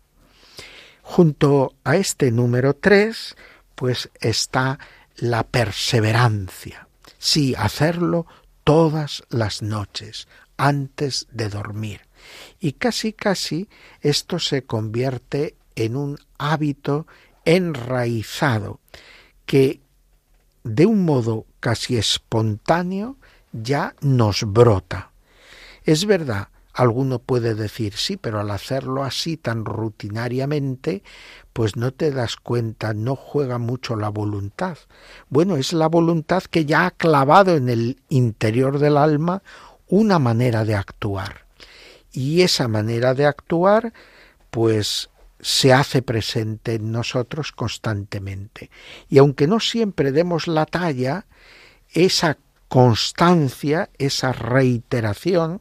Junto 1.03 1.75
a 1.83 1.97
este 1.97 2.31
número 2.31 2.75
tres, 2.75 3.37
pues 3.75 4.11
está 4.21 4.79
la 5.17 5.45
perseverancia. 5.45 6.89
Sí, 7.19 7.55
hacerlo 7.57 8.27
todas 8.65 9.23
las 9.29 9.63
noches, 9.63 10.29
antes 10.57 11.27
de 11.33 11.49
dormir 11.49 12.03
y 12.61 12.73
casi 12.73 13.13
casi 13.13 13.69
esto 14.01 14.39
se 14.39 14.63
convierte 14.63 15.57
en 15.75 15.97
un 15.97 16.19
hábito 16.39 17.07
enraizado 17.45 18.81
que 19.47 19.81
de 20.63 20.87
un 20.87 21.05
modo 21.05 21.47
casi 21.59 21.97
espontáneo 21.97 23.17
ya 23.53 23.95
nos 24.01 24.45
brota. 24.45 25.13
Es 25.85 26.05
verdad, 26.05 26.49
alguno 26.81 27.19
puede 27.19 27.55
decir 27.55 27.95
sí, 27.95 28.17
pero 28.17 28.41
al 28.41 28.51
hacerlo 28.51 29.05
así 29.05 29.37
tan 29.37 29.67
rutinariamente, 29.67 31.03
pues 31.53 31.77
no 31.77 31.93
te 31.93 32.11
das 32.11 32.37
cuenta, 32.37 32.95
no 32.95 33.17
juega 33.17 33.59
mucho 33.59 33.97
la 33.97 34.09
voluntad. 34.09 34.79
Bueno, 35.29 35.57
es 35.57 35.75
la 35.75 35.89
voluntad 35.89 36.43
que 36.45 36.65
ya 36.65 36.87
ha 36.87 36.91
clavado 36.91 37.55
en 37.57 37.69
el 37.69 38.01
interior 38.09 38.79
del 38.79 38.97
alma 38.97 39.43
una 39.89 40.19
manera 40.19 40.65
de 40.65 40.75
actuar 40.75 41.45
y 42.13 42.41
esa 42.43 42.67
manera 42.67 43.13
de 43.13 43.27
actuar 43.27 43.93
pues 44.51 45.11
se 45.41 45.73
hace 45.75 46.01
presente 46.01 46.75
en 46.75 46.93
nosotros 46.93 47.53
constantemente. 47.53 48.71
Y 49.09 49.19
aunque 49.19 49.47
no 49.47 49.61
siempre 49.61 50.13
demos 50.13 50.49
la 50.49 50.65
talla, 50.65 51.27
esa 51.93 52.39
constancia, 52.69 53.91
esa 53.99 54.33
reiteración, 54.33 55.61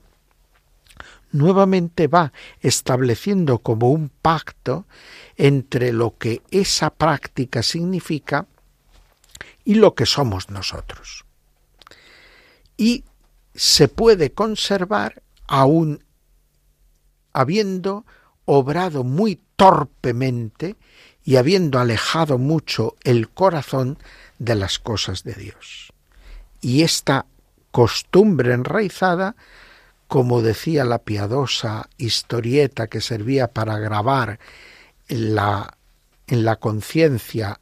nuevamente 1.31 2.07
va 2.07 2.33
estableciendo 2.61 3.59
como 3.59 3.91
un 3.91 4.09
pacto 4.09 4.85
entre 5.35 5.93
lo 5.93 6.17
que 6.17 6.41
esa 6.51 6.89
práctica 6.89 7.63
significa 7.63 8.47
y 9.63 9.75
lo 9.75 9.95
que 9.95 10.05
somos 10.05 10.49
nosotros. 10.49 11.25
Y 12.77 13.03
se 13.53 13.87
puede 13.87 14.31
conservar 14.31 15.21
aún 15.47 16.03
habiendo 17.33 18.05
obrado 18.45 19.03
muy 19.03 19.39
torpemente 19.55 20.75
y 21.23 21.35
habiendo 21.35 21.79
alejado 21.79 22.37
mucho 22.37 22.95
el 23.03 23.29
corazón 23.29 23.99
de 24.39 24.55
las 24.55 24.79
cosas 24.79 25.23
de 25.23 25.33
Dios. 25.33 25.93
Y 26.61 26.81
esta 26.81 27.25
costumbre 27.71 28.53
enraizada, 28.53 29.35
como 30.09 30.41
decía 30.41 30.85
la 30.85 30.97
piadosa 30.97 31.87
historieta 31.97 32.87
que 32.87 32.99
servía 32.99 33.47
para 33.47 33.77
grabar 33.77 34.39
en 35.07 35.35
la, 35.35 35.77
en 36.25 36.43
la 36.43 36.55
conciencia 36.55 37.59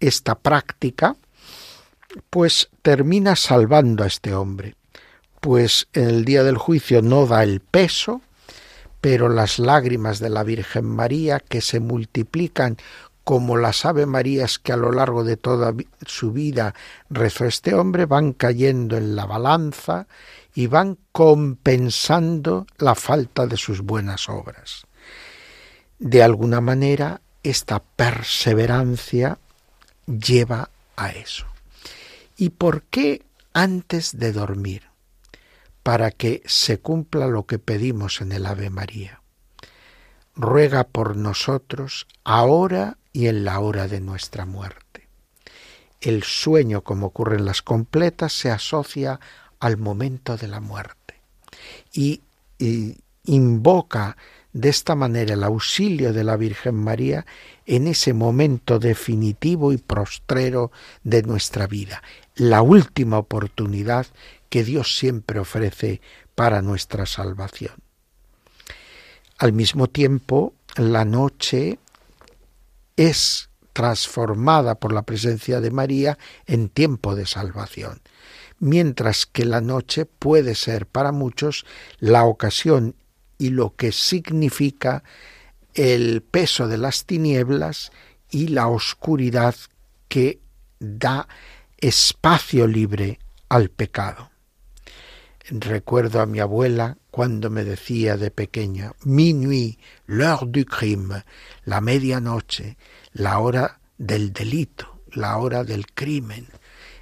esta 0.00 0.34
práctica, 0.34 1.14
pues 2.28 2.70
termina 2.82 3.36
salvando 3.36 4.02
a 4.02 4.08
este 4.08 4.34
hombre, 4.34 4.74
pues 5.40 5.86
en 5.92 6.08
el 6.08 6.24
día 6.24 6.42
del 6.42 6.58
juicio 6.58 7.02
no 7.02 7.24
da 7.26 7.44
el 7.44 7.60
peso, 7.60 8.20
pero 9.00 9.28
las 9.28 9.60
lágrimas 9.60 10.18
de 10.18 10.30
la 10.30 10.42
Virgen 10.42 10.86
María, 10.86 11.38
que 11.38 11.60
se 11.60 11.78
multiplican 11.78 12.78
como 13.22 13.56
las 13.56 13.84
Ave 13.84 14.06
Marías 14.06 14.58
que 14.58 14.72
a 14.72 14.76
lo 14.76 14.90
largo 14.90 15.22
de 15.22 15.36
toda 15.36 15.72
su 16.04 16.32
vida 16.32 16.74
rezó 17.10 17.44
este 17.44 17.74
hombre, 17.76 18.06
van 18.06 18.32
cayendo 18.32 18.96
en 18.96 19.14
la 19.14 19.24
balanza 19.24 20.08
y 20.54 20.66
van 20.66 20.98
compensando 21.12 22.66
la 22.78 22.94
falta 22.94 23.46
de 23.46 23.56
sus 23.56 23.80
buenas 23.82 24.28
obras. 24.28 24.86
De 25.98 26.22
alguna 26.22 26.60
manera, 26.60 27.20
esta 27.42 27.80
perseverancia 27.80 29.38
lleva 30.06 30.70
a 30.96 31.10
eso. 31.10 31.46
¿Y 32.36 32.50
por 32.50 32.82
qué 32.84 33.22
antes 33.52 34.18
de 34.18 34.32
dormir? 34.32 34.84
Para 35.82 36.10
que 36.10 36.42
se 36.46 36.78
cumpla 36.78 37.26
lo 37.26 37.46
que 37.46 37.58
pedimos 37.58 38.20
en 38.20 38.32
el 38.32 38.46
Ave 38.46 38.70
María. 38.70 39.20
Ruega 40.34 40.84
por 40.84 41.16
nosotros 41.16 42.06
ahora 42.24 42.98
y 43.12 43.26
en 43.26 43.44
la 43.44 43.60
hora 43.60 43.88
de 43.88 44.00
nuestra 44.00 44.46
muerte. 44.46 45.08
El 46.00 46.22
sueño, 46.22 46.82
como 46.82 47.08
ocurre 47.08 47.36
en 47.36 47.44
las 47.44 47.60
completas, 47.60 48.32
se 48.32 48.50
asocia 48.50 49.20
al 49.60 49.76
momento 49.76 50.36
de 50.36 50.48
la 50.48 50.60
muerte. 50.60 51.20
Y, 51.92 52.22
invoca 53.24 54.16
de 54.52 54.68
esta 54.68 54.94
manera 54.94 55.34
el 55.34 55.44
auxilio 55.44 56.12
de 56.12 56.24
la 56.24 56.36
Virgen 56.36 56.74
María 56.74 57.24
en 57.64 57.86
ese 57.86 58.12
momento 58.12 58.78
definitivo 58.78 59.72
y 59.72 59.78
prostrero 59.78 60.72
de 61.04 61.22
nuestra 61.22 61.66
vida, 61.66 62.02
la 62.34 62.60
última 62.60 63.18
oportunidad 63.18 64.06
que 64.48 64.64
Dios 64.64 64.98
siempre 64.98 65.38
ofrece 65.38 66.00
para 66.34 66.60
nuestra 66.60 67.06
salvación. 67.06 67.74
Al 69.38 69.52
mismo 69.52 69.86
tiempo, 69.86 70.52
la 70.76 71.04
noche 71.04 71.78
es 72.96 73.48
transformada 73.72 74.74
por 74.74 74.92
la 74.92 75.02
presencia 75.02 75.60
de 75.60 75.70
María 75.70 76.18
en 76.46 76.68
tiempo 76.68 77.14
de 77.14 77.26
salvación, 77.26 78.00
mientras 78.60 79.26
que 79.26 79.44
la 79.44 79.60
noche 79.60 80.06
puede 80.06 80.54
ser 80.54 80.86
para 80.86 81.10
muchos 81.10 81.64
la 81.98 82.24
ocasión 82.24 82.94
y 83.38 83.48
lo 83.48 83.74
que 83.74 83.90
significa 83.90 85.02
el 85.74 86.22
peso 86.22 86.68
de 86.68 86.78
las 86.78 87.06
tinieblas 87.06 87.90
y 88.30 88.48
la 88.48 88.68
oscuridad 88.68 89.54
que 90.08 90.40
da 90.78 91.26
espacio 91.78 92.66
libre 92.66 93.18
al 93.48 93.70
pecado. 93.70 94.30
Recuerdo 95.48 96.20
a 96.20 96.26
mi 96.26 96.38
abuela 96.38 96.98
cuando 97.10 97.50
me 97.50 97.64
decía 97.64 98.16
de 98.16 98.30
pequeña, 98.30 98.92
minuit, 99.04 99.80
l'heure 100.06 100.46
du 100.46 100.64
crime, 100.64 101.24
la 101.64 101.80
medianoche, 101.80 102.76
la 103.14 103.38
hora 103.40 103.80
del 103.98 104.32
delito, 104.32 105.00
la 105.12 105.38
hora 105.38 105.64
del 105.64 105.86
crimen 105.86 106.46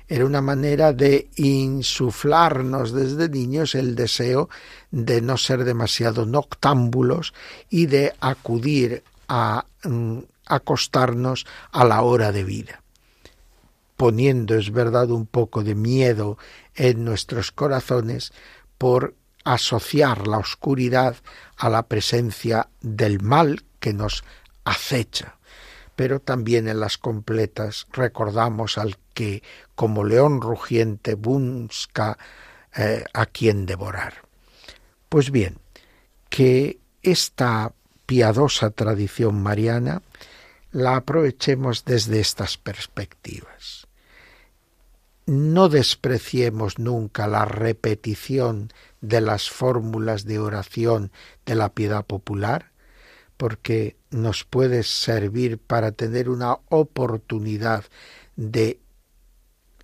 era 0.09 0.25
una 0.25 0.41
manera 0.41 0.93
de 0.93 1.29
insuflarnos 1.37 2.93
desde 2.93 3.29
niños 3.29 3.75
el 3.75 3.95
deseo 3.95 4.49
de 4.91 5.21
no 5.21 5.37
ser 5.37 5.65
demasiado 5.65 6.25
noctámbulos 6.25 7.35
y 7.69 7.87
de 7.87 8.15
acudir 8.21 9.05
a 9.29 9.67
mm, 9.85 10.21
acostarnos 10.47 11.47
a 11.73 11.85
la 11.85 12.01
hora 12.03 12.33
de 12.33 12.45
vida. 12.45 12.83
Poniendo, 13.97 14.55
es 14.55 14.71
verdad, 14.71 15.11
un 15.11 15.27
poco 15.27 15.63
de 15.63 15.75
miedo 15.75 16.39
en 16.75 17.05
nuestros 17.05 17.53
corazones 17.53 18.33
por 18.79 19.15
asociar 19.45 20.27
la 20.27 20.39
oscuridad 20.39 21.17
a 21.57 21.69
la 21.69 21.83
presencia 21.87 22.69
del 22.81 23.21
mal 23.21 23.65
que 23.81 23.93
nos 23.93 24.25
acecha. 24.65 25.37
Pero 25.97 26.21
también 26.21 26.69
en 26.69 26.81
las 26.81 26.97
completas 26.97 27.87
recordamos 27.93 28.79
al 28.79 28.97
que, 29.19 29.43
como 29.75 30.05
león 30.05 30.41
rugiente, 30.41 31.14
busca 31.14 32.16
eh, 32.77 33.05
a 33.12 33.27
quien 33.27 33.66
devorar. 33.66 34.14
Pues 35.09 35.33
bien, 35.33 35.59
que 36.29 36.79
esta 37.03 37.73
piadosa 38.07 38.71
tradición 38.71 39.43
mariana 39.43 40.03
la 40.71 40.95
aprovechemos 40.95 41.85
desde 41.85 42.21
estas 42.21 42.59
perspectivas. 42.59 43.89
No 45.27 45.69
despreciemos 45.69 46.79
nunca 46.79 47.27
la 47.27 47.45
repetición 47.45 48.73
de 49.01 49.21
las 49.21 49.51
fórmulas 49.51 50.27
de 50.27 50.39
oración 50.39 51.11
de 51.45 51.57
la 51.57 51.71
piedad 51.71 52.07
popular, 52.07 52.71
porque 53.37 53.97
nos 54.11 54.45
puede 54.45 54.85
servir 54.85 55.59
para 55.59 55.91
tener 55.91 56.29
una 56.29 56.59
oportunidad 56.69 57.85
de 58.37 58.79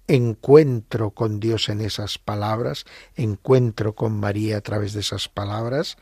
encuentro 0.07 1.11
con 1.11 1.41
Dios 1.41 1.69
en 1.69 1.81
esas 1.81 2.19
palabras, 2.19 2.85
encuentro 3.17 3.95
con 3.95 4.19
María 4.19 4.59
a 4.59 4.61
través 4.61 4.93
de 4.93 5.01
esas 5.01 5.29
palabras, 5.29 5.97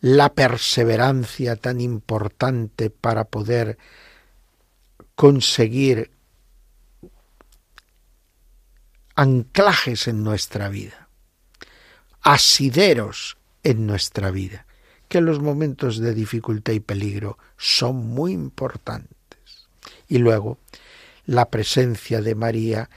la 0.00 0.32
perseverancia 0.34 1.56
tan 1.56 1.80
importante 1.80 2.90
para 2.90 3.24
poder 3.24 3.78
conseguir 5.14 6.10
anclajes 9.14 10.08
en 10.08 10.24
nuestra 10.24 10.68
vida, 10.68 11.08
asideros 12.22 13.36
en 13.62 13.86
nuestra 13.86 14.30
vida 14.30 14.66
que 15.10 15.20
los 15.20 15.40
momentos 15.40 15.98
de 15.98 16.14
dificultad 16.14 16.72
y 16.72 16.80
peligro 16.80 17.36
son 17.58 17.96
muy 17.96 18.32
importantes. 18.32 19.18
Y 20.08 20.18
luego, 20.18 20.58
la 21.26 21.50
presencia 21.50 22.22
de 22.22 22.36
María 22.36 22.88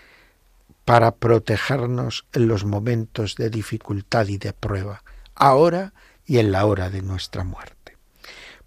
para 0.86 1.16
protegernos 1.16 2.26
en 2.34 2.48
los 2.48 2.66
momentos 2.66 3.36
de 3.36 3.50
dificultad 3.50 4.28
y 4.28 4.38
de 4.38 4.54
prueba, 4.54 5.04
ahora 5.36 5.94
y 6.26 6.40
en 6.40 6.52
la 6.52 6.66
hora 6.66 6.90
de 6.90 7.02
nuestra 7.02 7.44
muerte. 7.44 7.98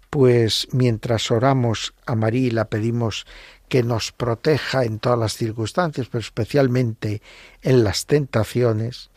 Pues 0.09 0.67
mientras 0.71 1.31
oramos 1.31 1.93
a 2.05 2.15
María 2.15 2.47
y 2.47 2.51
la 2.51 2.65
pedimos 2.65 3.25
que 3.67 3.83
nos 3.83 4.11
proteja 4.11 4.85
en 4.85 4.99
todas 4.99 5.19
las 5.19 5.33
circunstancias, 5.33 6.07
pero 6.09 6.21
especialmente 6.21 7.21
en 7.61 7.83
las 7.83 8.05
tentaciones, 8.05 9.11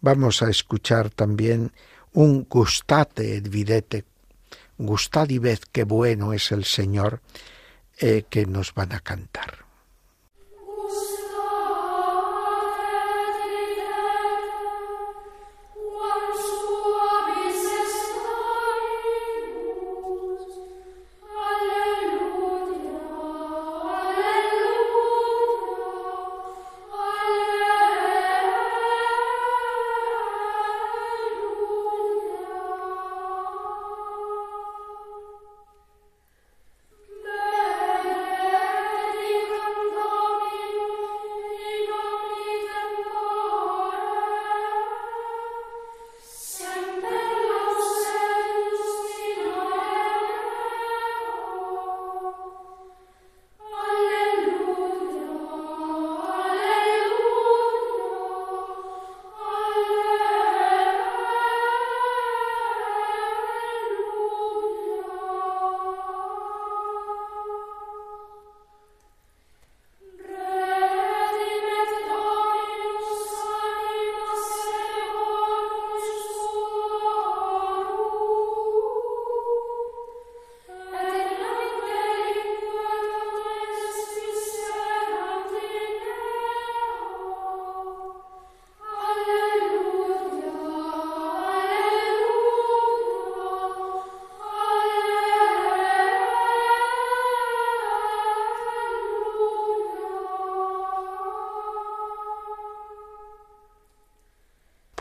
vamos 0.00 0.42
a 0.42 0.50
escuchar 0.50 1.10
también 1.10 1.72
un 2.12 2.44
gustate 2.48 3.36
et 3.36 3.48
videte, 3.48 4.04
gustad 4.76 5.30
y 5.30 5.38
ved 5.38 5.60
qué 5.70 5.84
bueno 5.84 6.32
es 6.32 6.52
el 6.52 6.64
Señor 6.64 7.22
eh, 7.98 8.24
que 8.28 8.44
nos 8.46 8.74
van 8.74 8.92
a 8.92 9.00
cantar. 9.00 9.64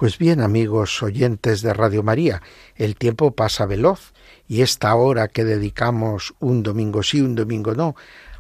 Pues 0.02 0.18
bien, 0.18 0.42
amigos 0.42 1.04
oyentes 1.04 1.62
de 1.62 1.76
Radio 1.76 2.02
María, 2.02 2.42
el 2.76 2.96
tiempo 2.96 3.36
pasa 3.36 3.68
veloz 3.68 4.14
y 4.48 4.64
esta 4.64 4.96
hora 4.96 5.28
que 5.28 5.44
dedicamos 5.46 6.34
un 6.40 6.64
domingo 6.64 7.04
sí, 7.04 7.22
un 7.22 7.36
domingo 7.36 7.76
no, 7.76 7.96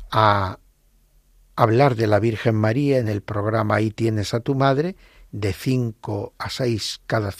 a 0.10 0.58
hablar 1.56 1.96
de 1.96 2.08
la 2.08 2.20
Virgen 2.20 2.56
María 2.56 2.98
en 2.98 3.08
el 3.08 3.22
programa 3.22 3.76
Ahí 3.76 3.92
tienes 3.92 4.34
a 4.34 4.40
tu 4.40 4.56
madre, 4.56 4.96
de 5.32 5.54
cinco 5.54 6.34
a 6.40 6.50
seis 6.50 7.00
cada, 7.06 7.32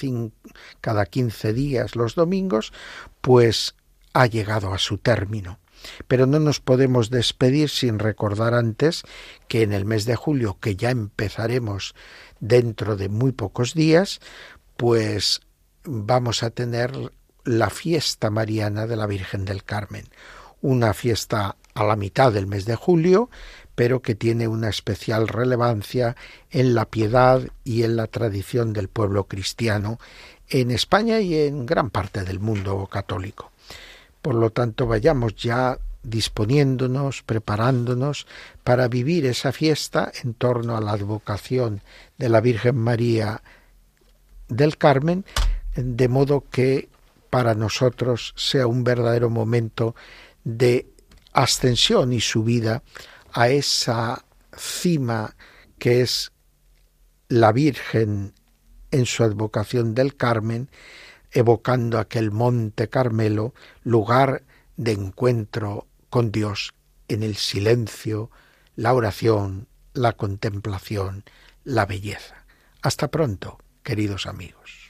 cada 0.82 1.06
quince 1.08 1.52
días 1.52 1.96
los 1.96 2.14
domingos, 2.14 2.74
pues 3.22 3.74
ha 4.14 4.28
llegado 4.28 4.72
a 4.72 4.78
su 4.78 5.00
término. 5.00 5.58
Pero 6.08 6.26
no 6.26 6.40
nos 6.40 6.60
podemos 6.60 7.10
despedir 7.10 7.70
sin 7.70 8.00
recordar 8.00 8.54
antes 8.54 9.04
que 9.48 9.64
en 9.64 9.74
el 9.74 9.86
mes 9.86 10.06
de 10.06 10.16
julio, 10.16 10.58
que 10.60 10.76
ya 10.76 10.90
empezaremos 10.90 11.96
dentro 12.40 12.96
de 12.96 13.10
muy 13.10 13.32
pocos 13.32 13.74
días, 13.74 14.20
pues 14.78 15.42
vamos 15.84 16.44
a 16.44 16.50
tener 16.50 16.92
la 17.44 17.70
fiesta 17.70 18.30
mariana 18.30 18.88
de 18.88 18.96
la 18.96 19.08
Virgen 19.08 19.46
del 19.46 19.64
Carmen, 19.64 20.06
una 20.62 20.94
fiesta 20.94 21.56
a 21.74 21.84
la 21.84 21.96
mitad 21.96 22.32
del 22.32 22.48
mes 22.48 22.66
de 22.66 22.76
julio, 22.76 23.30
pero 23.76 24.02
que 24.02 24.16
tiene 24.16 24.48
una 24.48 24.70
especial 24.70 25.28
relevancia 25.28 26.16
en 26.50 26.76
la 26.76 26.86
piedad 26.86 27.42
y 27.64 27.84
en 27.84 27.96
la 27.96 28.08
tradición 28.08 28.74
del 28.74 28.90
pueblo 28.90 29.26
cristiano 29.26 30.00
en 30.50 30.72
España 30.72 31.20
y 31.20 31.36
en 31.36 31.66
gran 31.66 31.90
parte 31.90 32.24
del 32.24 32.40
mundo 32.40 32.88
católico. 32.92 33.51
Por 34.22 34.36
lo 34.36 34.52
tanto, 34.52 34.88
vayamos 34.88 35.36
ya 35.36 35.80
disponiéndonos, 36.04 37.22
preparándonos 37.24 38.28
para 38.64 38.88
vivir 38.88 39.26
esa 39.26 39.52
fiesta 39.52 40.12
en 40.24 40.34
torno 40.34 40.76
a 40.76 40.82
la 40.82 40.92
advocación 40.92 41.82
de 42.18 42.30
la 42.30 42.42
Virgen 42.42 42.78
María 42.78 43.42
del 44.48 44.78
Carmen, 44.78 45.26
de 45.76 46.08
modo 46.08 46.46
que 46.50 46.90
para 47.30 47.56
nosotros 47.56 48.34
sea 48.36 48.68
un 48.68 48.84
verdadero 48.84 49.30
momento 49.30 49.96
de 50.44 50.88
ascensión 51.34 52.12
y 52.14 52.20
subida 52.20 52.84
a 53.32 53.50
esa 53.50 54.26
cima 54.56 55.36
que 55.80 56.02
es 56.02 56.32
la 57.30 57.52
Virgen 57.54 58.34
en 58.92 59.06
su 59.06 59.24
advocación 59.24 59.96
del 59.96 60.18
Carmen, 60.18 60.70
evocando 61.32 62.00
aquel 62.00 62.32
monte 62.32 62.90
Carmelo, 62.90 63.54
lugar 63.84 64.44
de 64.78 64.92
encuentro 64.92 65.88
con 66.10 66.32
Dios 66.32 66.74
en 67.08 67.24
el 67.24 67.36
silencio, 67.36 68.30
la 68.76 68.94
oración, 68.94 69.68
la 69.94 70.14
contemplación, 70.14 71.24
la 71.64 71.86
belleza. 71.86 72.46
Hasta 72.82 73.10
pronto, 73.10 73.58
queridos 73.84 74.26
amigos. 74.26 74.90